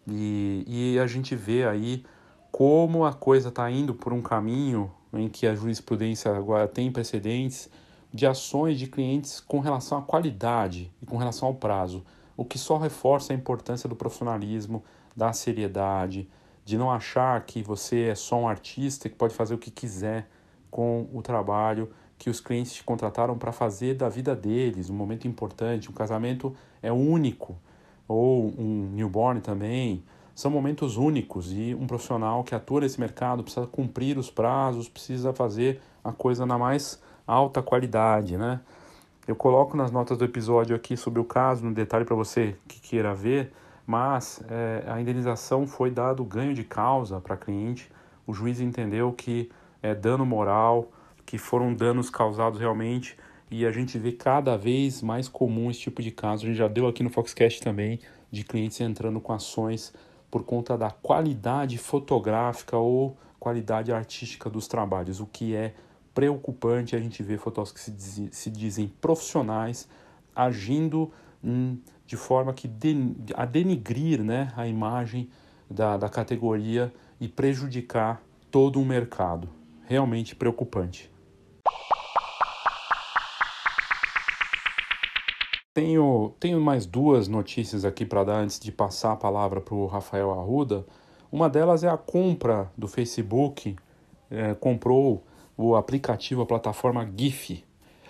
[0.06, 2.06] E, e a gente vê aí
[2.52, 7.70] como a coisa está indo por um caminho em que a jurisprudência agora tem precedentes
[8.14, 12.04] de ações de clientes com relação à qualidade e com relação ao prazo,
[12.36, 14.84] o que só reforça a importância do profissionalismo,
[15.18, 16.30] da seriedade,
[16.64, 20.30] de não achar que você é só um artista que pode fazer o que quiser
[20.70, 25.28] com o trabalho que os clientes te contrataram para fazer da vida deles, um momento
[25.28, 25.90] importante.
[25.90, 27.56] Um casamento é único,
[28.08, 30.04] ou um newborn também.
[30.34, 35.34] São momentos únicos e um profissional que atua nesse mercado precisa cumprir os prazos, precisa
[35.34, 38.60] fazer a coisa na mais alta qualidade, né?
[39.28, 42.80] Eu coloco nas notas do episódio aqui sobre o caso, no detalhe para você que
[42.80, 43.52] queira ver,
[43.88, 47.90] mas é, a indenização foi dado ganho de causa para cliente.
[48.28, 49.50] O juiz entendeu que
[49.82, 50.92] é dano moral,
[51.26, 53.18] que foram danos causados realmente,
[53.50, 56.44] e a gente vê cada vez mais comum esse tipo de caso.
[56.44, 59.94] A gente já deu aqui no Foxcast também de clientes entrando com ações
[60.30, 65.74] por conta da qualidade fotográfica ou qualidade artística dos trabalhos, o que é
[66.14, 69.88] preocupante a gente ver fotógrafos que se, se dizem profissionais
[70.36, 71.10] agindo
[72.06, 75.30] de forma que de, a denigrir né, a imagem
[75.70, 79.50] da, da categoria e prejudicar todo um mercado.
[79.86, 81.12] Realmente preocupante.
[85.74, 89.86] Tenho, tenho mais duas notícias aqui para dar antes de passar a palavra para o
[89.86, 90.86] Rafael Arruda.
[91.32, 93.76] Uma delas é a compra do Facebook,
[94.32, 95.24] é, comprou
[95.56, 97.64] o aplicativo, a plataforma GIF.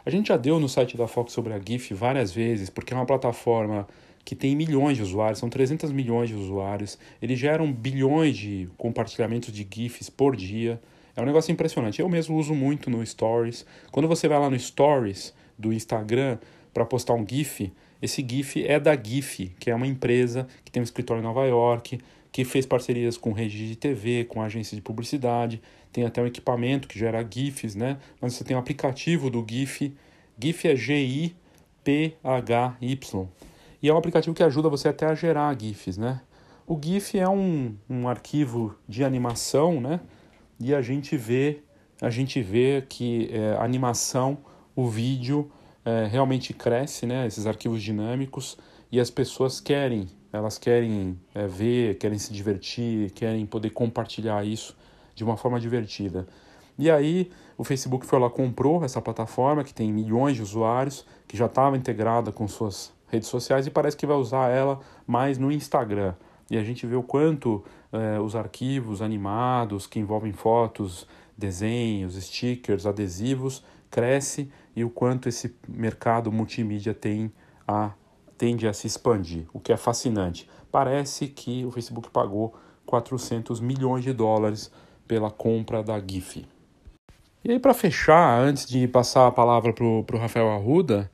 [0.07, 2.95] A gente já deu no site da Fox sobre a GIF várias vezes, porque é
[2.95, 3.85] uma plataforma
[4.23, 9.51] que tem milhões de usuários, são 300 milhões de usuários, eles geram bilhões de compartilhamentos
[9.53, 10.79] de GIFs por dia.
[11.13, 11.99] É um negócio impressionante.
[11.99, 13.65] Eu mesmo uso muito no Stories.
[13.91, 16.37] Quando você vai lá no Stories do Instagram
[16.73, 20.79] para postar um GIF, esse GIF é da GIF, que é uma empresa que tem
[20.79, 21.99] um escritório em Nova York,
[22.31, 25.61] que fez parcerias com redes de TV, com agências de publicidade,
[25.91, 27.97] tem até um equipamento que gera GIFs, né?
[28.21, 29.95] Mas você tem um aplicativo do GIF,
[30.39, 31.37] GIF é G-I-P-H-Y,
[33.81, 36.21] e é um aplicativo que ajuda você até a gerar GIFs, né?
[36.65, 40.01] O GIF é um, um arquivo de animação, né?
[40.59, 41.61] E a gente vê,
[42.01, 44.39] a gente vê que é, a animação,
[44.75, 45.49] o vídeo
[45.85, 47.25] é, realmente cresce, né?
[47.25, 48.57] Esses arquivos dinâmicos
[48.91, 54.75] e as pessoas querem elas querem é, ver, querem se divertir, querem poder compartilhar isso
[55.15, 56.27] de uma forma divertida.
[56.77, 61.35] E aí o Facebook foi lá comprou essa plataforma que tem milhões de usuários, que
[61.35, 65.51] já estava integrada com suas redes sociais e parece que vai usar ela mais no
[65.51, 66.13] Instagram.
[66.49, 72.85] E a gente vê o quanto é, os arquivos animados que envolvem fotos, desenhos, stickers,
[72.85, 77.31] adesivos cresce e o quanto esse mercado multimídia tem
[77.67, 77.91] a
[78.37, 80.49] tende a se expandir, o que é fascinante.
[80.71, 84.71] Parece que o Facebook pagou 400 milhões de dólares
[85.07, 86.45] pela compra da GIF.
[87.43, 91.09] E aí, para fechar, antes de passar a palavra para o Rafael Arruda,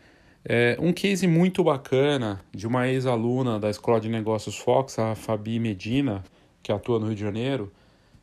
[0.45, 5.59] é um case muito bacana de uma ex-aluna da Escola de Negócios Fox, a Fabi
[5.59, 6.23] Medina,
[6.61, 7.71] que atua no Rio de Janeiro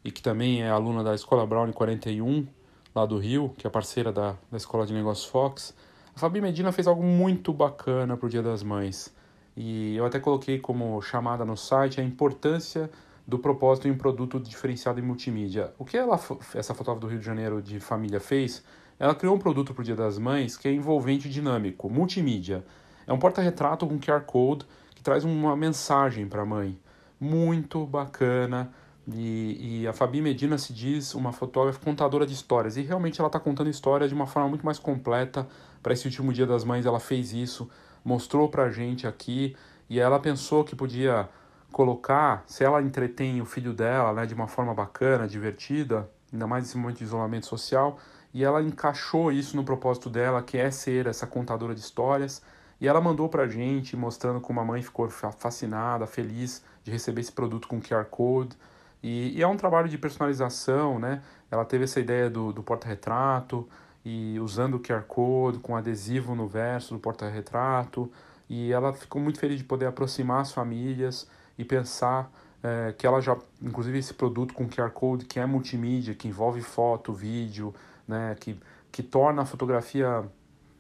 [0.05, 2.47] e que também é aluna da Escola Brown 41,
[2.95, 5.75] lá do Rio, que é parceira da, da Escola de Negócios Fox.
[6.15, 9.15] A Fabi Medina fez algo muito bacana para o Dia das Mães.
[9.57, 12.91] E eu até coloquei como chamada no site a importância
[13.27, 15.73] do propósito em produto diferenciado em multimídia.
[15.79, 16.19] O que ela,
[16.55, 18.65] essa fotógrafa do Rio de Janeiro de família fez?
[18.99, 22.65] Ela criou um produto para o Dia das Mães que é envolvente e dinâmico, multimídia.
[23.07, 26.79] É um porta-retrato com QR Code que traz uma mensagem para a mãe.
[27.19, 28.71] Muito bacana.
[29.13, 32.77] E, e, a Fabi Medina se diz uma fotógrafa contadora de histórias.
[32.77, 35.49] E realmente ela está contando histórias de uma forma muito mais completa.
[35.83, 37.69] Para esse último Dia das Mães, ela fez isso,
[38.05, 39.57] mostrou para a gente aqui.
[39.89, 41.29] E ela pensou que podia
[41.73, 46.65] colocar, se ela entretém o filho dela né, de uma forma bacana, divertida, ainda mais
[46.65, 47.99] nesse momento de isolamento social,
[48.33, 52.43] e ela encaixou isso no propósito dela, que é ser essa contadora de histórias.
[52.81, 57.21] E ela mandou para a gente, mostrando como a mãe ficou fascinada, feliz de receber
[57.21, 58.57] esse produto com QR Code.
[59.03, 61.23] E, e, é um trabalho de personalização, né?
[61.51, 63.69] Ela teve essa ideia do, do porta-retrato
[64.05, 68.11] e usando o QR Code com adesivo no verso do porta-retrato.
[68.49, 72.31] E ela ficou muito feliz de poder aproximar as famílias e pensar
[72.63, 76.61] é, que ela já, inclusive esse produto com QR Code que é multimídia, que envolve
[76.61, 77.75] foto, vídeo,
[78.07, 78.37] né?
[78.39, 78.59] Que,
[78.91, 80.25] que torna a fotografia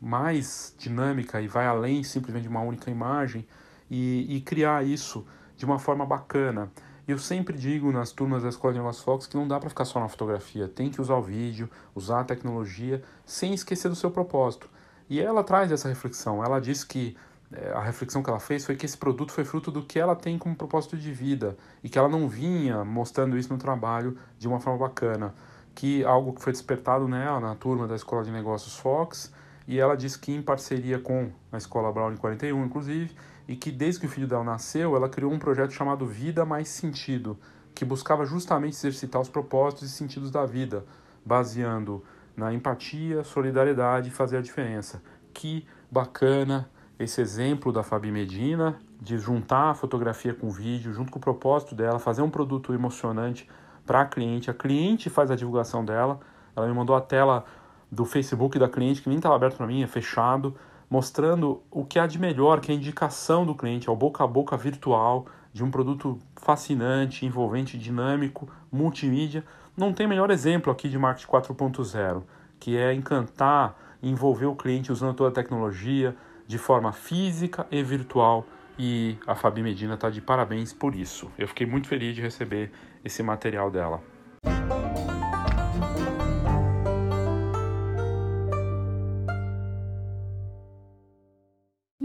[0.01, 3.47] mais dinâmica e vai além simplesmente de uma única imagem
[3.91, 6.71] e, e criar isso de uma forma bacana.
[7.11, 9.69] E eu sempre digo nas turmas da Escola de Negócios Fox que não dá para
[9.69, 13.97] ficar só na fotografia, tem que usar o vídeo, usar a tecnologia, sem esquecer do
[13.97, 14.71] seu propósito.
[15.09, 16.45] E ela traz essa reflexão.
[16.45, 17.17] Ela diz que
[17.51, 20.15] é, a reflexão que ela fez foi que esse produto foi fruto do que ela
[20.15, 24.47] tem como propósito de vida e que ela não vinha mostrando isso no trabalho de
[24.47, 25.35] uma forma bacana.
[25.75, 29.33] Que algo que foi despertado nela na turma da Escola de Negócios Fox
[29.67, 33.13] e ela disse que em parceria com a Escola Brown 41, inclusive,
[33.51, 36.69] e que desde que o filho dela nasceu, ela criou um projeto chamado Vida Mais
[36.69, 37.37] Sentido,
[37.75, 40.85] que buscava justamente exercitar os propósitos e sentidos da vida,
[41.27, 42.01] baseando
[42.37, 45.03] na empatia, solidariedade e fazer a diferença.
[45.35, 51.11] Que bacana esse exemplo da Fabi Medina de juntar a fotografia com o vídeo, junto
[51.11, 53.51] com o propósito dela, fazer um produto emocionante
[53.85, 54.49] para a cliente.
[54.49, 56.21] A cliente faz a divulgação dela.
[56.55, 57.45] Ela me mandou a tela
[57.91, 60.55] do Facebook da cliente, que nem estava aberto para mim, é fechado,
[60.91, 64.25] mostrando o que há de melhor, que é a indicação do cliente, é o boca
[64.25, 69.45] a boca virtual de um produto fascinante, envolvente, dinâmico, multimídia.
[69.77, 72.23] Não tem melhor exemplo aqui de marketing 4.0,
[72.59, 76.17] que é encantar, envolver o cliente usando toda a tecnologia
[76.47, 78.45] de forma física e virtual.
[78.77, 81.31] E a Fabi Medina está de parabéns por isso.
[81.39, 82.73] Eu fiquei muito feliz de receber
[83.05, 84.03] esse material dela.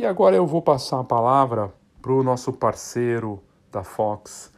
[0.05, 3.41] E agora eu vou passar a palavra para o nosso parceiro
[3.71, 4.51] da Fox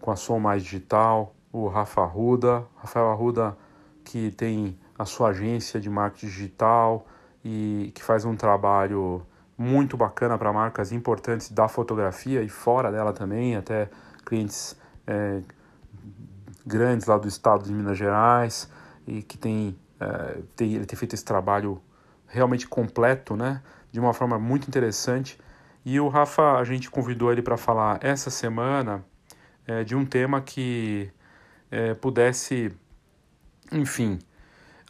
[0.00, 2.64] com a Som Mais Digital, o Rafa Arruda.
[2.74, 3.54] Rafael Arruda,
[4.02, 7.06] que tem a sua agência de marketing digital
[7.44, 9.20] e que faz um trabalho
[9.58, 13.90] muito bacana para marcas importantes da fotografia e fora dela também, até
[14.24, 14.74] clientes
[15.06, 15.42] é,
[16.64, 18.70] grandes lá do estado de Minas Gerais
[19.06, 21.78] e que tem, é, tem ele tem feito esse trabalho
[22.26, 23.60] realmente completo, né?
[23.94, 25.38] De uma forma muito interessante.
[25.84, 29.04] E o Rafa, a gente convidou ele para falar essa semana
[29.68, 31.08] é, de um tema que
[31.70, 32.72] é, pudesse,
[33.70, 34.18] enfim,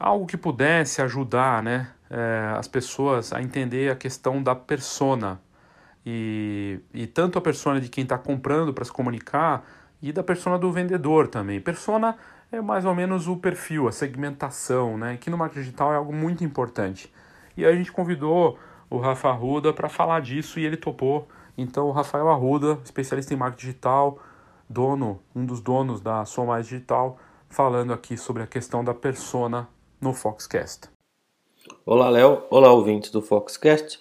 [0.00, 5.38] algo que pudesse ajudar né, é, as pessoas a entender a questão da persona.
[6.06, 9.66] E, e tanto a persona de quem está comprando para se comunicar
[10.00, 11.60] e da persona do vendedor também.
[11.60, 12.16] Persona
[12.50, 15.18] é mais ou menos o perfil, a segmentação, né?
[15.18, 17.12] Que no marketing digital é algo muito importante.
[17.54, 18.58] E a gente convidou
[18.94, 21.26] o Rafa Arruda para falar disso e ele topou.
[21.58, 24.18] Então, o Rafael Arruda, especialista em marketing digital,
[24.68, 27.18] dono, um dos donos da Som Mais Digital,
[27.48, 29.68] falando aqui sobre a questão da persona
[30.00, 30.88] no Foxcast.
[31.84, 32.42] Olá, Léo.
[32.50, 34.00] Olá, ouvintes do Foxcast.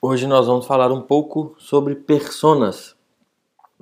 [0.00, 2.96] Hoje nós vamos falar um pouco sobre personas,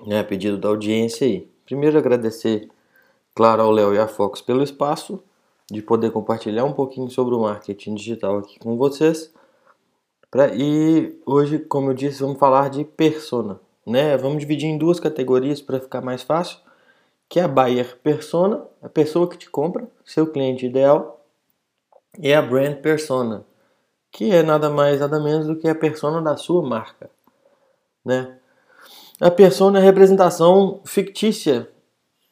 [0.07, 1.49] né, a pedido da audiência aí.
[1.65, 2.69] Primeiro agradecer,
[3.35, 5.23] claro, ao Léo e à Fox pelo espaço
[5.71, 9.33] de poder compartilhar um pouquinho sobre o marketing digital aqui com vocês.
[10.31, 13.59] Pra, e hoje, como eu disse, vamos falar de persona.
[13.87, 14.17] Né?
[14.17, 16.59] Vamos dividir em duas categorias para ficar mais fácil,
[17.29, 21.25] que é a buyer persona, a pessoa que te compra, seu cliente ideal,
[22.19, 23.45] e a brand persona,
[24.11, 27.11] que é nada mais nada menos do que a persona da sua marca.
[28.05, 28.37] Né?
[29.21, 31.69] A persona é a representação fictícia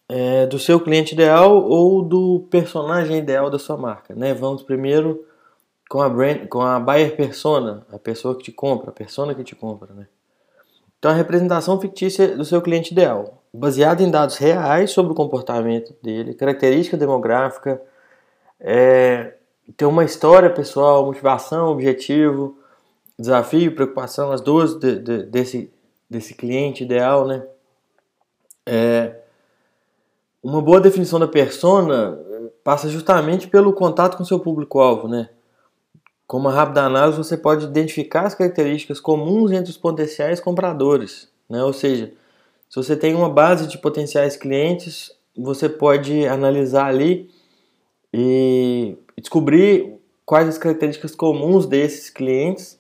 [0.09, 4.15] é, do seu cliente ideal ou do personagem ideal da sua marca.
[4.15, 4.33] Né?
[4.35, 5.25] Vamos primeiro
[5.89, 9.43] com a brand, com a buyer persona, a pessoa que te compra, a persona que
[9.43, 10.07] te compra, né?
[10.99, 15.95] Então a representação fictícia do seu cliente ideal, baseada em dados reais sobre o comportamento
[16.03, 17.81] dele, característica demográfica,
[18.61, 19.35] é,
[19.77, 22.59] ter uma história pessoal, motivação, objetivo,
[23.19, 25.73] desafio, preocupação, as duas de, de, desse,
[26.11, 27.47] desse cliente ideal, né?
[28.67, 29.17] É,
[30.43, 32.19] uma boa definição da persona
[32.63, 35.31] passa justamente pelo contato com seu público-alvo, né?
[36.29, 41.27] Com uma rápida análise, você pode identificar as características comuns entre os potenciais compradores.
[41.49, 41.65] Né?
[41.65, 42.13] Ou seja,
[42.69, 47.31] se você tem uma base de potenciais clientes, você pode analisar ali
[48.13, 52.79] e descobrir quais as características comuns desses clientes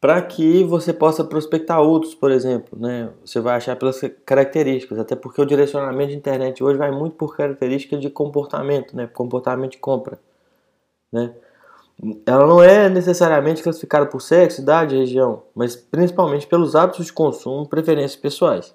[0.00, 2.78] para que você possa prospectar outros, por exemplo.
[2.80, 3.10] Né?
[3.22, 7.36] Você vai achar pelas características, até porque o direcionamento de internet hoje vai muito por
[7.36, 9.06] características de comportamento, né?
[9.06, 10.18] comportamento de compra.
[11.12, 11.34] Né?
[12.24, 17.64] Ela não é necessariamente classificada por sexo, idade, região, mas principalmente pelos hábitos de consumo
[17.64, 18.72] e preferências pessoais.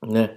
[0.00, 0.36] Né?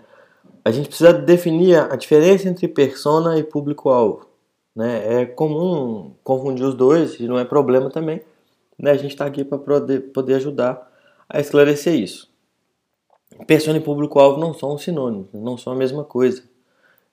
[0.63, 4.27] A gente precisa definir a diferença entre persona e público-alvo.
[4.75, 5.21] Né?
[5.21, 8.21] É comum confundir os dois e não é problema também.
[8.77, 8.91] Né?
[8.91, 10.91] A gente está aqui para poder, ajudar
[11.29, 12.33] a esclarecer isso.
[13.45, 16.43] Persona e público-alvo não são sinônimos, não são a mesma coisa.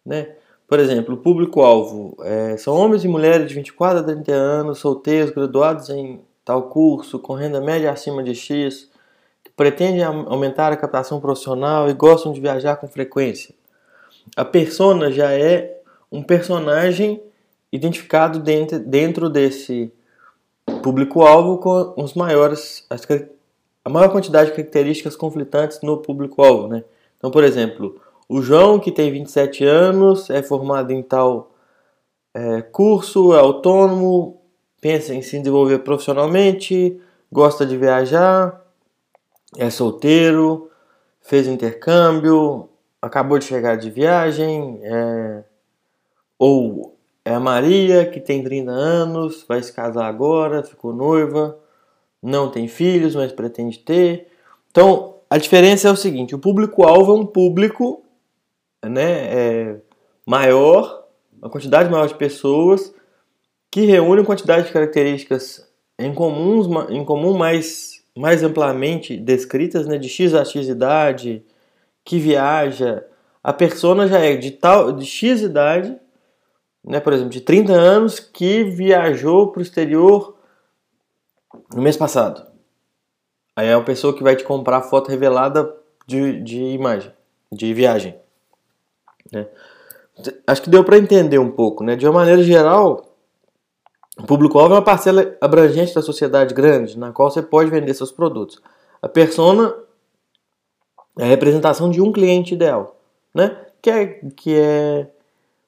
[0.05, 0.35] Né?
[0.73, 5.31] Por exemplo, o público-alvo é, são homens e mulheres de 24 a 30 anos, solteiros,
[5.31, 8.89] graduados em tal curso, com renda média acima de X,
[9.45, 13.55] que pretendem aumentar a captação profissional e gostam de viajar com frequência.
[14.35, 15.79] A persona já é
[16.11, 17.23] um personagem
[17.71, 19.93] identificado dentro, dentro desse,
[20.83, 22.87] público-alvo com os maiores,
[23.85, 26.83] a maior quantidade de características conflitantes no público-alvo, né?
[27.19, 31.53] Então, por exemplo, o João, que tem 27 anos, é formado em tal
[32.35, 34.41] é, curso, é autônomo,
[34.81, 37.01] pensa em se desenvolver profissionalmente,
[37.31, 38.61] gosta de viajar,
[39.57, 40.71] é solteiro,
[41.21, 42.69] fez intercâmbio,
[43.01, 45.45] acabou de chegar de viagem, é,
[46.39, 51.59] ou é a Maria, que tem 30 anos, vai se casar agora, ficou noiva,
[52.23, 54.29] não tem filhos, mas pretende ter.
[54.71, 58.02] Então, a diferença é o seguinte: o público-alvo é um público
[58.85, 59.77] né, é,
[60.27, 61.07] maior,
[61.41, 62.95] uma quantidade maior de pessoas
[63.71, 65.67] que reúne uma quantidade de características
[65.99, 71.45] em, comuns, em comum mais, mais amplamente descritas, né, de X a X idade,
[72.05, 73.05] que viaja.
[73.43, 75.97] A persona já é de, tal, de X idade,
[76.85, 80.37] né, por exemplo, de 30 anos, que viajou para o exterior
[81.75, 82.47] no mês passado.
[83.57, 85.75] Aí é uma pessoa que vai te comprar foto revelada
[86.07, 87.13] de, de imagem,
[87.51, 88.22] de viagem.
[89.33, 89.47] Né?
[90.47, 91.97] Acho que deu para entender um pouco, né?
[91.97, 93.13] De uma maneira geral,
[94.19, 98.13] o público-alvo é uma parcela abrangente da sociedade grande, na qual você pode vender seus
[98.13, 98.61] produtos.
[99.01, 99.75] A persona
[101.19, 102.97] é a representação de um cliente ideal,
[103.35, 103.57] né?
[103.81, 104.07] Que é,
[104.37, 105.11] que é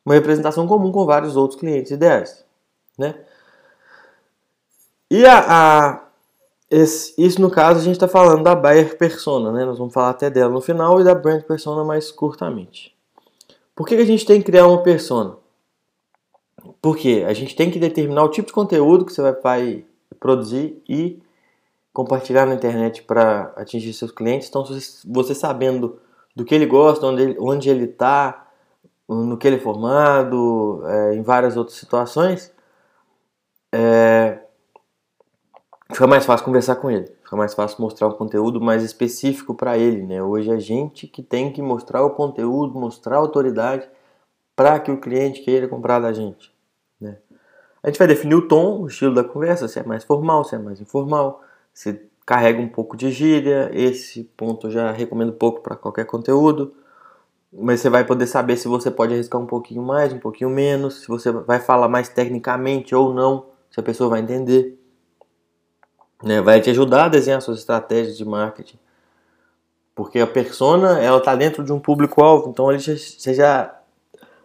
[0.04, 2.44] uma representação comum com vários outros clientes ideais,
[2.98, 3.14] né?
[5.10, 6.04] E a, a
[6.70, 9.64] esse, isso no caso a gente está falando da buyer persona, né?
[9.64, 12.93] Nós vamos falar até dela no final e da brand persona mais curtamente.
[13.74, 15.36] Por que, a gente tem que criar uma persona?
[16.80, 19.84] Porque a gente tem que determinar o tipo de conteúdo que você vai
[20.20, 21.20] produzir e
[21.92, 24.48] compartilhar na internet para atingir seus clientes.
[24.48, 24.64] Então,
[25.06, 25.98] você sabendo
[26.34, 28.48] do que ele gosta, onde ele, onde ele está,
[29.08, 32.52] no que ele é formado, é, em várias outras situações,
[33.72, 34.43] é,
[35.94, 39.78] fica mais fácil conversar com ele, fica mais fácil mostrar um conteúdo mais específico para
[39.78, 40.02] ele.
[40.02, 40.22] Né?
[40.22, 43.88] Hoje é a gente que tem que mostrar o conteúdo, mostrar a autoridade
[44.56, 46.52] para que o cliente queira comprar da gente.
[47.00, 47.16] Né?
[47.82, 50.56] A gente vai definir o tom, o estilo da conversa, se é mais formal, se
[50.56, 51.42] é mais informal,
[51.72, 56.74] se carrega um pouco de gíria, esse ponto eu já recomendo pouco para qualquer conteúdo,
[57.52, 61.02] mas você vai poder saber se você pode arriscar um pouquinho mais, um pouquinho menos,
[61.02, 64.83] se você vai falar mais tecnicamente ou não, se a pessoa vai entender.
[66.24, 66.40] Né?
[66.40, 68.78] Vai te ajudar a desenhar suas estratégias de marketing.
[69.94, 73.78] Porque a persona, ela está dentro de um público-alvo, então ele já, você já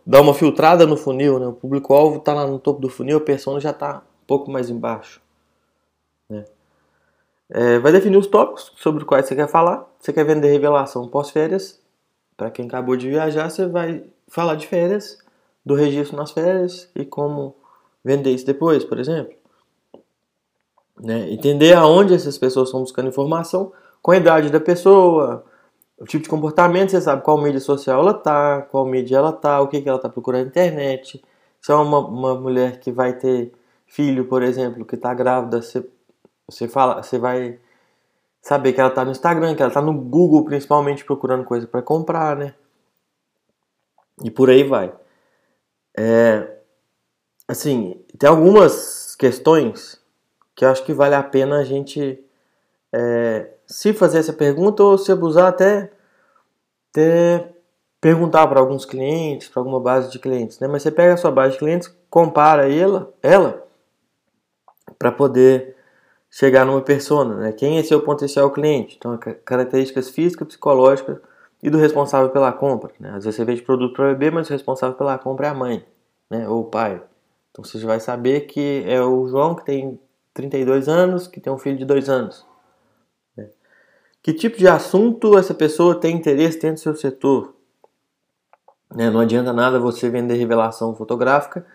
[0.05, 1.47] dá uma filtrada no funil, né?
[1.47, 4.69] O público-alvo está lá no topo do funil, a persona já está um pouco mais
[4.69, 5.21] embaixo.
[6.29, 6.45] Né?
[7.49, 9.87] É, vai definir os tópicos sobre os quais você quer falar.
[9.99, 11.81] Você quer vender revelação pós-férias?
[12.37, 15.17] Para quem acabou de viajar, você vai falar de férias,
[15.65, 17.55] do registro nas férias e como
[18.03, 19.38] vender isso depois, por exemplo.
[20.99, 21.31] Né?
[21.31, 23.71] Entender aonde essas pessoas estão buscando informação,
[24.01, 25.45] com a idade da pessoa,
[25.97, 29.61] o tipo de comportamento, você sabe qual mídia social ela tá, qual mídia ela tá,
[29.61, 31.23] o que, que ela tá procurando na internet.
[31.61, 33.51] Se é uma, uma mulher que vai ter
[33.85, 35.85] filho, por exemplo, que está grávida, você,
[36.47, 37.59] você, fala, você vai
[38.41, 41.81] saber que ela está no Instagram, que ela está no Google principalmente procurando coisa para
[41.81, 42.53] comprar, né?
[44.23, 44.93] E por aí vai.
[45.97, 46.59] É,
[47.47, 49.98] assim, tem algumas questões
[50.59, 52.21] que eu acho que vale a pena a gente
[52.91, 55.89] é, se fazer essa pergunta ou se abusar até,
[56.91, 57.53] até
[58.01, 60.67] perguntar para alguns clientes, para alguma base de clientes, né?
[60.67, 63.65] Mas você pega a sua base de clientes, compara ela, ela
[64.97, 65.77] para poder
[66.29, 67.51] chegar numa persona, né?
[67.53, 68.97] Quem é seu potencial cliente?
[68.97, 71.19] Então, características físicas, psicológicas
[71.63, 73.11] e do responsável pela compra, né?
[73.11, 75.85] Às vezes você vende produto para bebê, mas o responsável pela compra é a mãe,
[76.29, 76.49] né?
[76.49, 77.01] Ou o pai.
[77.49, 79.97] Então você vai saber que é o João que tem
[80.33, 82.47] 32 anos, que tem um filho de 2 anos.
[84.21, 87.55] Que tipo de assunto essa pessoa tem interesse dentro do seu setor?
[88.93, 89.09] Né?
[89.09, 91.65] Não adianta nada você vender revelação fotográfica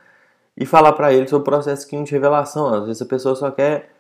[0.57, 2.69] e falar para ele sobre o processo de revelação.
[2.75, 3.91] Às vezes a pessoa só quer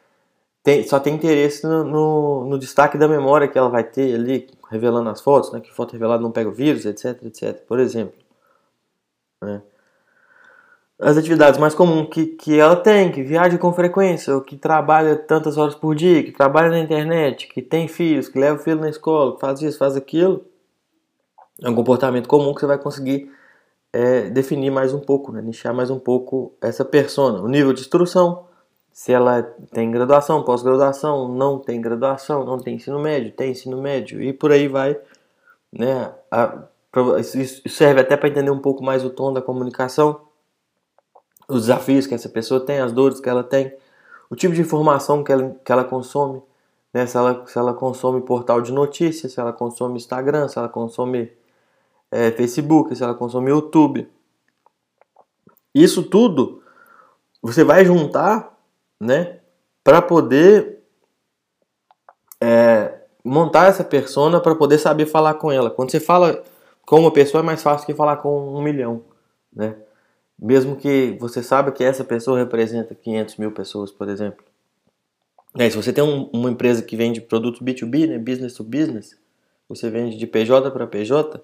[0.63, 4.49] tem, só tem interesse no, no, no, destaque da memória que ela vai ter ali,
[4.71, 5.61] revelando as fotos, né?
[5.61, 8.15] que foto revelada não pega o vírus, etc, etc, por exemplo.
[9.43, 9.63] Né?
[11.01, 15.17] As atividades mais comuns que, que ela tem, que viaja com frequência, ou que trabalha
[15.17, 18.81] tantas horas por dia, que trabalha na internet, que tem filhos, que leva o filho
[18.81, 20.45] na escola, que faz isso, faz aquilo,
[21.63, 23.31] é um comportamento comum que você vai conseguir
[23.93, 25.41] é, definir mais um pouco, né?
[25.43, 27.41] nichar mais um pouco essa persona.
[27.41, 28.47] O nível de instrução,
[28.93, 29.43] se ela
[29.73, 34.53] tem graduação, pós-graduação, não tem graduação, não tem ensino médio, tem ensino médio, e por
[34.53, 34.99] aí vai.
[35.73, 36.13] Né?
[36.31, 36.65] A,
[37.19, 40.21] isso serve até para entender um pouco mais o tom da comunicação
[41.49, 43.75] os desafios que essa pessoa tem, as dores que ela tem,
[44.31, 46.43] o tipo de informação que ela, que ela consome,
[46.93, 47.07] né?
[47.07, 51.31] se, ela, se ela consome portal de notícias, se ela consome Instagram, se ela consome
[52.11, 54.09] é, Facebook, se ela consome YouTube.
[55.75, 56.63] Isso tudo
[57.45, 58.57] você vai juntar,
[58.99, 59.41] né,
[59.83, 60.83] para poder
[62.41, 65.71] é, montar essa persona para poder saber falar com ela.
[65.71, 66.43] Quando você fala
[66.87, 69.03] com uma pessoa é mais fácil que falar com um milhão,
[69.55, 69.77] né?
[70.39, 74.45] Mesmo que você saiba que essa pessoa representa 500 mil pessoas, por exemplo.
[75.57, 79.16] É, se você tem um, uma empresa que vende produtos B2B, né, business to business,
[79.68, 81.41] você vende de PJ para PJ,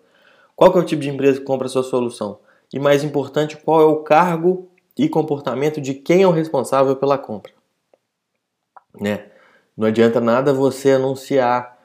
[0.56, 2.38] qual que é o tipo de empresa que compra a sua solução?
[2.72, 4.68] E mais importante, qual é o cargo
[4.98, 7.52] e comportamento de quem é o responsável pela compra?
[9.00, 9.26] Né?
[9.76, 11.78] Não adianta nada você anunciar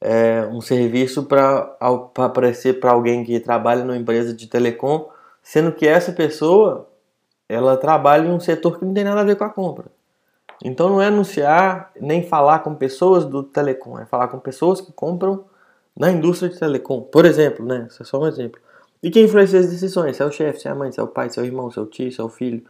[0.00, 1.76] é, um serviço para
[2.14, 5.08] aparecer para alguém que trabalha numa empresa de telecom
[5.42, 6.88] sendo que essa pessoa
[7.48, 9.86] ela trabalha em um setor que não tem nada a ver com a compra.
[10.62, 14.92] Então não é anunciar nem falar com pessoas do telecom, é falar com pessoas que
[14.92, 15.44] compram
[15.96, 17.00] na indústria de telecom.
[17.02, 17.86] Por exemplo, né?
[17.90, 18.60] Isso é só um exemplo.
[19.02, 20.16] E quem influencia as decisões?
[20.16, 21.46] Se é o chefe, se é a mãe, se é o pai, se é o
[21.46, 22.62] irmão, se é o tio, se é o filho.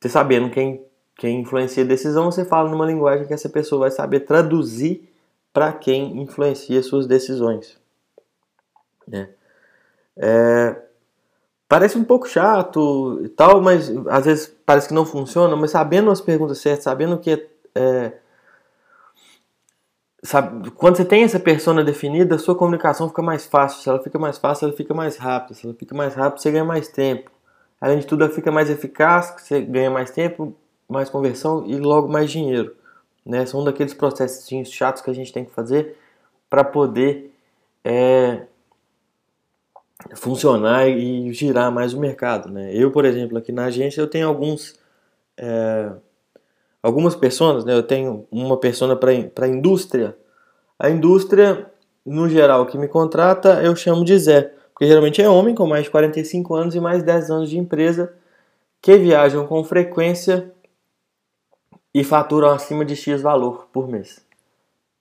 [0.00, 0.82] Você sabendo quem,
[1.16, 5.08] quem influencia a decisão, você fala numa linguagem que essa pessoa vai saber traduzir
[5.52, 7.78] para quem influencia suas decisões.
[9.06, 9.28] Né?
[10.16, 10.76] É,
[11.74, 16.08] Parece um pouco chato e tal, mas às vezes parece que não funciona, mas sabendo
[16.08, 18.12] as perguntas certas, sabendo que é, é
[20.22, 23.82] sabe, quando você tem essa persona definida, a sua comunicação fica mais fácil.
[23.82, 25.54] Se ela fica mais fácil, ela fica mais rápida.
[25.54, 27.28] Se ela fica mais rápida, você ganha mais tempo.
[27.80, 30.54] Além de tudo, ela fica mais eficaz, você ganha mais tempo,
[30.88, 32.72] mais conversão e logo mais dinheiro.
[33.26, 33.44] Né?
[33.46, 35.98] São daqueles processos chatos que a gente tem que fazer
[36.48, 37.34] para poder
[37.82, 38.42] é,
[40.14, 42.50] funcionar e girar mais o mercado.
[42.50, 42.74] Né?
[42.74, 44.78] Eu, por exemplo, aqui na agência eu tenho alguns
[45.36, 45.92] é,
[46.82, 47.74] algumas pessoas, né?
[47.74, 50.16] eu tenho uma persona para a indústria.
[50.78, 51.70] A indústria,
[52.04, 55.84] no geral, que me contrata, eu chamo de Zé, porque geralmente é homem com mais
[55.84, 58.12] de 45 anos e mais 10 anos de empresa
[58.82, 60.52] que viajam com frequência
[61.94, 64.22] e faturam acima de X valor por mês.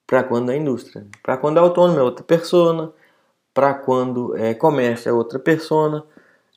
[0.07, 1.05] Para quando é indústria.
[1.21, 2.93] Para quando é autônomo é outra persona
[3.53, 6.03] para quando é comércio é outra persona.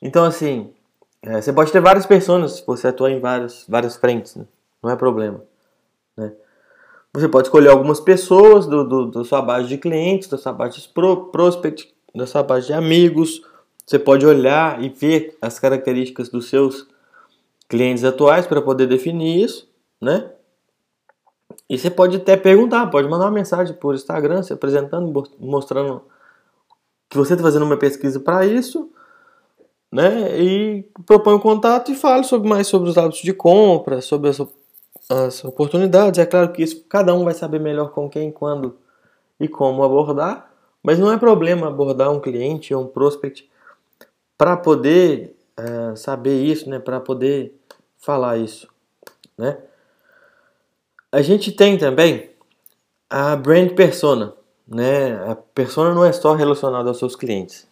[0.01, 0.73] Então, assim,
[1.21, 4.45] é, você pode ter várias pessoas se você atua em várias, várias frentes, né?
[4.81, 5.41] não é problema.
[6.15, 6.31] Né?
[7.13, 10.81] Você pode escolher algumas pessoas do, do, da sua base de clientes, da sua base
[10.81, 13.41] de pro, prospect, da sua base de amigos.
[13.85, 16.87] Você pode olhar e ver as características dos seus
[17.67, 19.67] clientes atuais para poder definir isso,
[19.99, 20.31] né?
[21.69, 26.01] E você pode até perguntar, pode mandar uma mensagem por Instagram, se apresentando, mostrando
[27.09, 28.91] que você está fazendo uma pesquisa para isso,
[29.91, 30.39] né?
[30.39, 34.41] E propõe um contato e fale sobre mais sobre os hábitos de compra, sobre as,
[35.09, 36.19] as oportunidades.
[36.19, 38.77] É claro que isso cada um vai saber melhor com quem, quando
[39.39, 40.51] e como abordar,
[40.83, 43.49] mas não é problema abordar um cliente ou um prospect
[44.37, 46.79] para poder é, saber isso, né?
[46.79, 47.55] Para poder
[47.97, 48.67] falar isso,
[49.37, 49.57] né?
[51.11, 52.29] A gente tem também
[53.09, 54.33] a brand persona
[54.67, 57.67] né, a persona não é só relacionada aos seus clientes,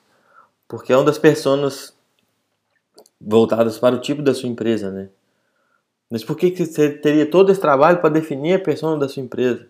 [0.67, 1.95] porque é uma das personas
[3.19, 5.09] voltadas para o tipo da sua empresa, né?
[6.09, 9.23] Mas por que, que você teria todo esse trabalho para definir a persona da sua
[9.23, 9.67] empresa?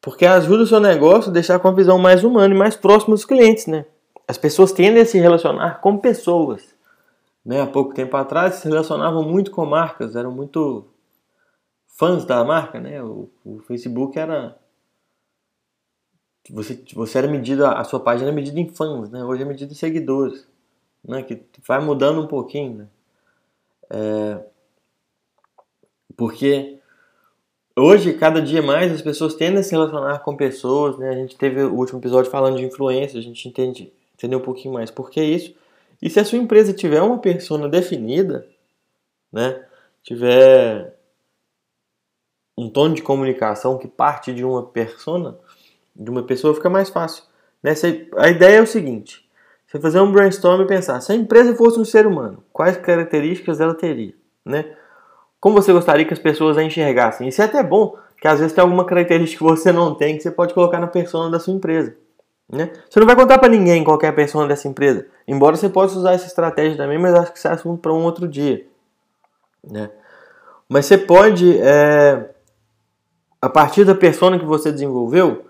[0.00, 3.14] Porque ajuda o seu negócio a deixar com a visão mais humana e mais próxima
[3.14, 3.86] dos clientes, né?
[4.28, 6.74] As pessoas tendem a se relacionar com pessoas.
[7.44, 7.60] Né?
[7.60, 10.84] Há pouco tempo atrás se relacionavam muito com marcas, eram muito
[11.86, 13.00] fãs da marca, né?
[13.02, 14.56] O, o Facebook era
[16.50, 19.24] você, você era medido, a sua página era medida em fãs, né?
[19.24, 20.46] Hoje é medida em seguidores,
[21.04, 21.22] né?
[21.22, 22.88] Que vai mudando um pouquinho, né?
[23.90, 24.44] É,
[26.16, 26.78] porque
[27.76, 31.10] hoje, cada dia mais, as pessoas tendem a se relacionar com pessoas, né?
[31.10, 34.74] A gente teve o último episódio falando de influência, a gente entende, entendeu um pouquinho
[34.74, 35.54] mais por que isso.
[36.00, 38.46] E se a sua empresa tiver uma persona definida,
[39.32, 39.64] né?
[40.02, 40.96] Tiver
[42.56, 45.38] um tom de comunicação que parte de uma persona,
[45.98, 47.24] de uma pessoa fica mais fácil.
[47.62, 47.72] Né?
[48.16, 49.26] a ideia é o seguinte:
[49.66, 53.60] você fazer um brainstorm e pensar, se a empresa fosse um ser humano, quais características
[53.60, 54.14] ela teria?
[54.44, 54.64] Né?
[55.40, 57.28] Como você gostaria que as pessoas a enxergassem?
[57.28, 60.22] Isso é até bom, que às vezes tem alguma característica que você não tem que
[60.22, 61.96] você pode colocar na persona da sua empresa.
[62.48, 62.70] Né?
[62.88, 65.06] Você não vai contar para ninguém qual é persona dessa empresa.
[65.26, 68.04] Embora você possa usar essa estratégia também, mas acho que isso é assunto para um
[68.04, 68.66] outro dia.
[69.68, 69.90] Né?
[70.68, 72.30] Mas você pode, é,
[73.42, 75.44] a partir da persona que você desenvolveu,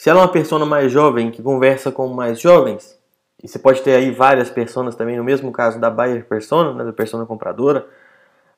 [0.00, 2.98] se ela é uma pessoa mais jovem que conversa com mais jovens,
[3.44, 6.84] e você pode ter aí várias pessoas também, no mesmo caso da buyer persona, né,
[6.84, 7.86] da persona compradora,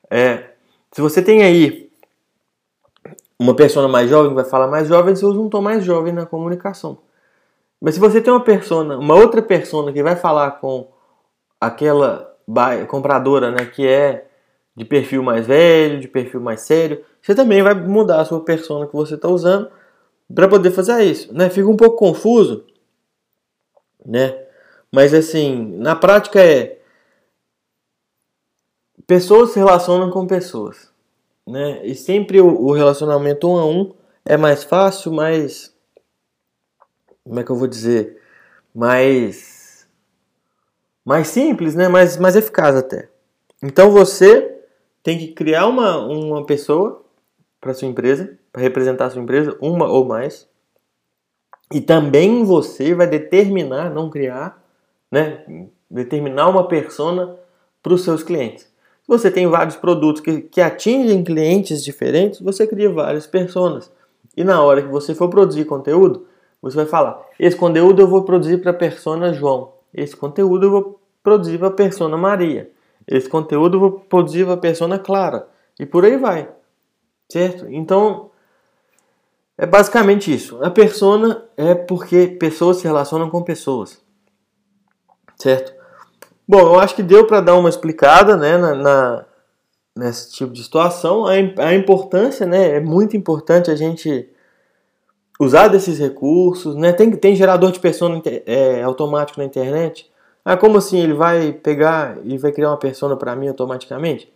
[0.09, 0.51] é,
[0.89, 1.91] se você tem aí
[3.37, 6.25] uma pessoa mais jovem vai falar mais jovem, você usa um tom mais jovem na
[6.25, 6.99] comunicação.
[7.81, 10.87] Mas se você tem uma persona, uma outra persona que vai falar com
[11.59, 12.37] aquela
[12.87, 14.27] compradora, né, que é
[14.73, 18.87] de perfil mais velho, de perfil mais sério, você também vai mudar a sua persona
[18.87, 19.82] que você está usando
[20.33, 21.49] para poder fazer isso, né?
[21.49, 22.65] Fica um pouco confuso,
[24.05, 24.45] né?
[24.91, 26.79] Mas assim, na prática é
[29.07, 30.91] pessoas se relacionam com pessoas,
[31.47, 31.85] né?
[31.85, 33.93] E sempre o, relacionamento um a um
[34.25, 35.73] é mais fácil, mais
[37.23, 38.21] como é que eu vou dizer,
[38.73, 39.87] mais
[41.05, 41.87] mais simples, né?
[41.87, 43.09] Mais mais eficaz até.
[43.61, 44.61] Então você
[45.01, 47.03] tem que criar uma uma pessoa
[47.59, 50.47] para sua empresa, para representar a sua empresa, uma ou mais.
[51.73, 54.63] E também você vai determinar, não criar,
[55.11, 55.43] né?
[55.89, 57.35] Determinar uma persona
[57.81, 58.63] para os seus clientes.
[59.01, 63.91] Se você tem vários produtos que, que atingem clientes diferentes, você cria várias personas.
[64.37, 66.27] E na hora que você for produzir conteúdo,
[66.61, 70.71] você vai falar: esse conteúdo eu vou produzir para a persona João, esse conteúdo eu
[70.71, 72.69] vou produzir para a persona Maria,
[73.07, 75.47] esse conteúdo eu vou produzir para a persona Clara,
[75.79, 76.49] e por aí vai.
[77.29, 77.65] Certo?
[77.69, 78.29] Então,
[79.57, 80.63] é basicamente isso.
[80.63, 84.01] A persona é porque pessoas se relacionam com pessoas.
[85.37, 85.73] Certo?
[86.47, 89.25] Bom, eu acho que deu para dar uma explicada né, na, na,
[89.95, 91.25] nesse tipo de situação.
[91.25, 94.29] A, a importância, né, é muito importante a gente
[95.39, 96.75] usar desses recursos.
[96.75, 96.91] Né?
[96.91, 100.11] Tem, tem gerador de persona é, automático na internet.
[100.43, 100.99] Ah, como assim?
[100.99, 104.31] Ele vai pegar e vai criar uma persona para mim automaticamente?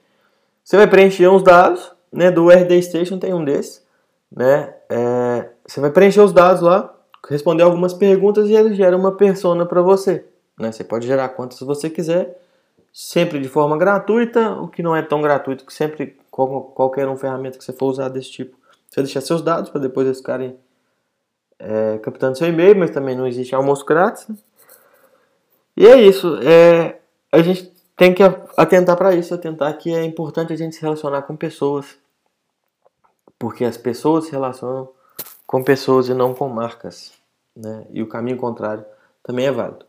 [0.63, 2.31] Você vai preencher uns dados, né?
[2.31, 3.85] Do RD Station tem um desses,
[4.31, 4.73] né?
[4.89, 6.93] É, você vai preencher os dados lá,
[7.29, 10.25] responder algumas perguntas e ele gera uma persona para você.
[10.57, 10.71] Né?
[10.71, 12.39] Você pode gerar quantas você quiser,
[12.91, 17.57] sempre de forma gratuita, o que não é tão gratuito, que sempre qualquer um ferramenta
[17.57, 18.57] que você for usar desse tipo,
[18.87, 20.55] você deixar seus dados para depois eles ficarem
[21.59, 24.27] é, captando seu e-mail, mas também não existe almoço grátis.
[24.27, 24.35] Né?
[25.75, 26.37] E é isso.
[26.41, 26.99] É,
[27.31, 28.23] a gente tem que
[28.55, 31.97] atentar para isso, atentar que é importante a gente se relacionar com pessoas,
[33.39, 34.89] porque as pessoas se relacionam
[35.45, 37.13] com pessoas e não com marcas,
[37.55, 37.85] né?
[37.91, 38.85] E o caminho contrário
[39.23, 39.85] também é válido.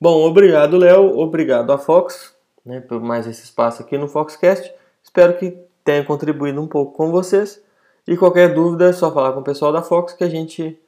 [0.00, 1.18] Bom, obrigado, Léo.
[1.18, 2.34] Obrigado a Fox
[2.64, 4.72] né, por mais esse espaço aqui no Foxcast.
[5.02, 7.62] Espero que tenha contribuído um pouco com vocês.
[8.06, 10.78] E qualquer dúvida é só falar com o pessoal da Fox que a gente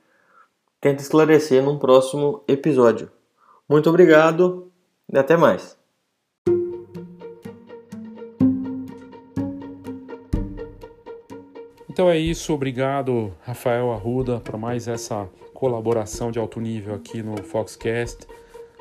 [0.80, 3.10] tenta esclarecer num próximo episódio.
[3.68, 4.70] Muito obrigado
[5.12, 5.81] e até mais.
[11.92, 17.36] Então é isso, obrigado Rafael Arruda por mais essa colaboração de alto nível aqui no
[17.42, 18.26] Foxcast.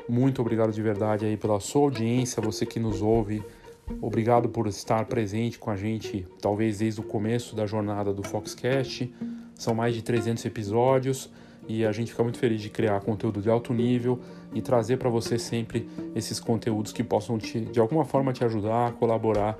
[0.08, 3.42] Muito obrigado de verdade aí pela sua audiência, você que nos ouve.
[4.00, 9.12] Obrigado por estar presente com a gente, talvez desde o começo da jornada do Foxcast.
[9.56, 11.30] São mais de 300 episódios
[11.68, 14.18] e a gente fica muito feliz de criar conteúdo de alto nível
[14.54, 18.92] e trazer para você sempre esses conteúdos que possam te, de alguma forma te ajudar,
[18.92, 19.56] colaborar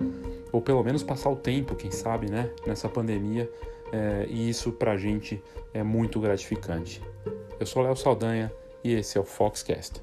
[0.50, 3.50] ou pelo menos passar o tempo, quem sabe, né, nessa pandemia.
[3.92, 5.42] É, e isso para a gente
[5.74, 7.02] é muito gratificante.
[7.60, 10.02] Eu sou Léo Saldanha e esse é o Foxcast.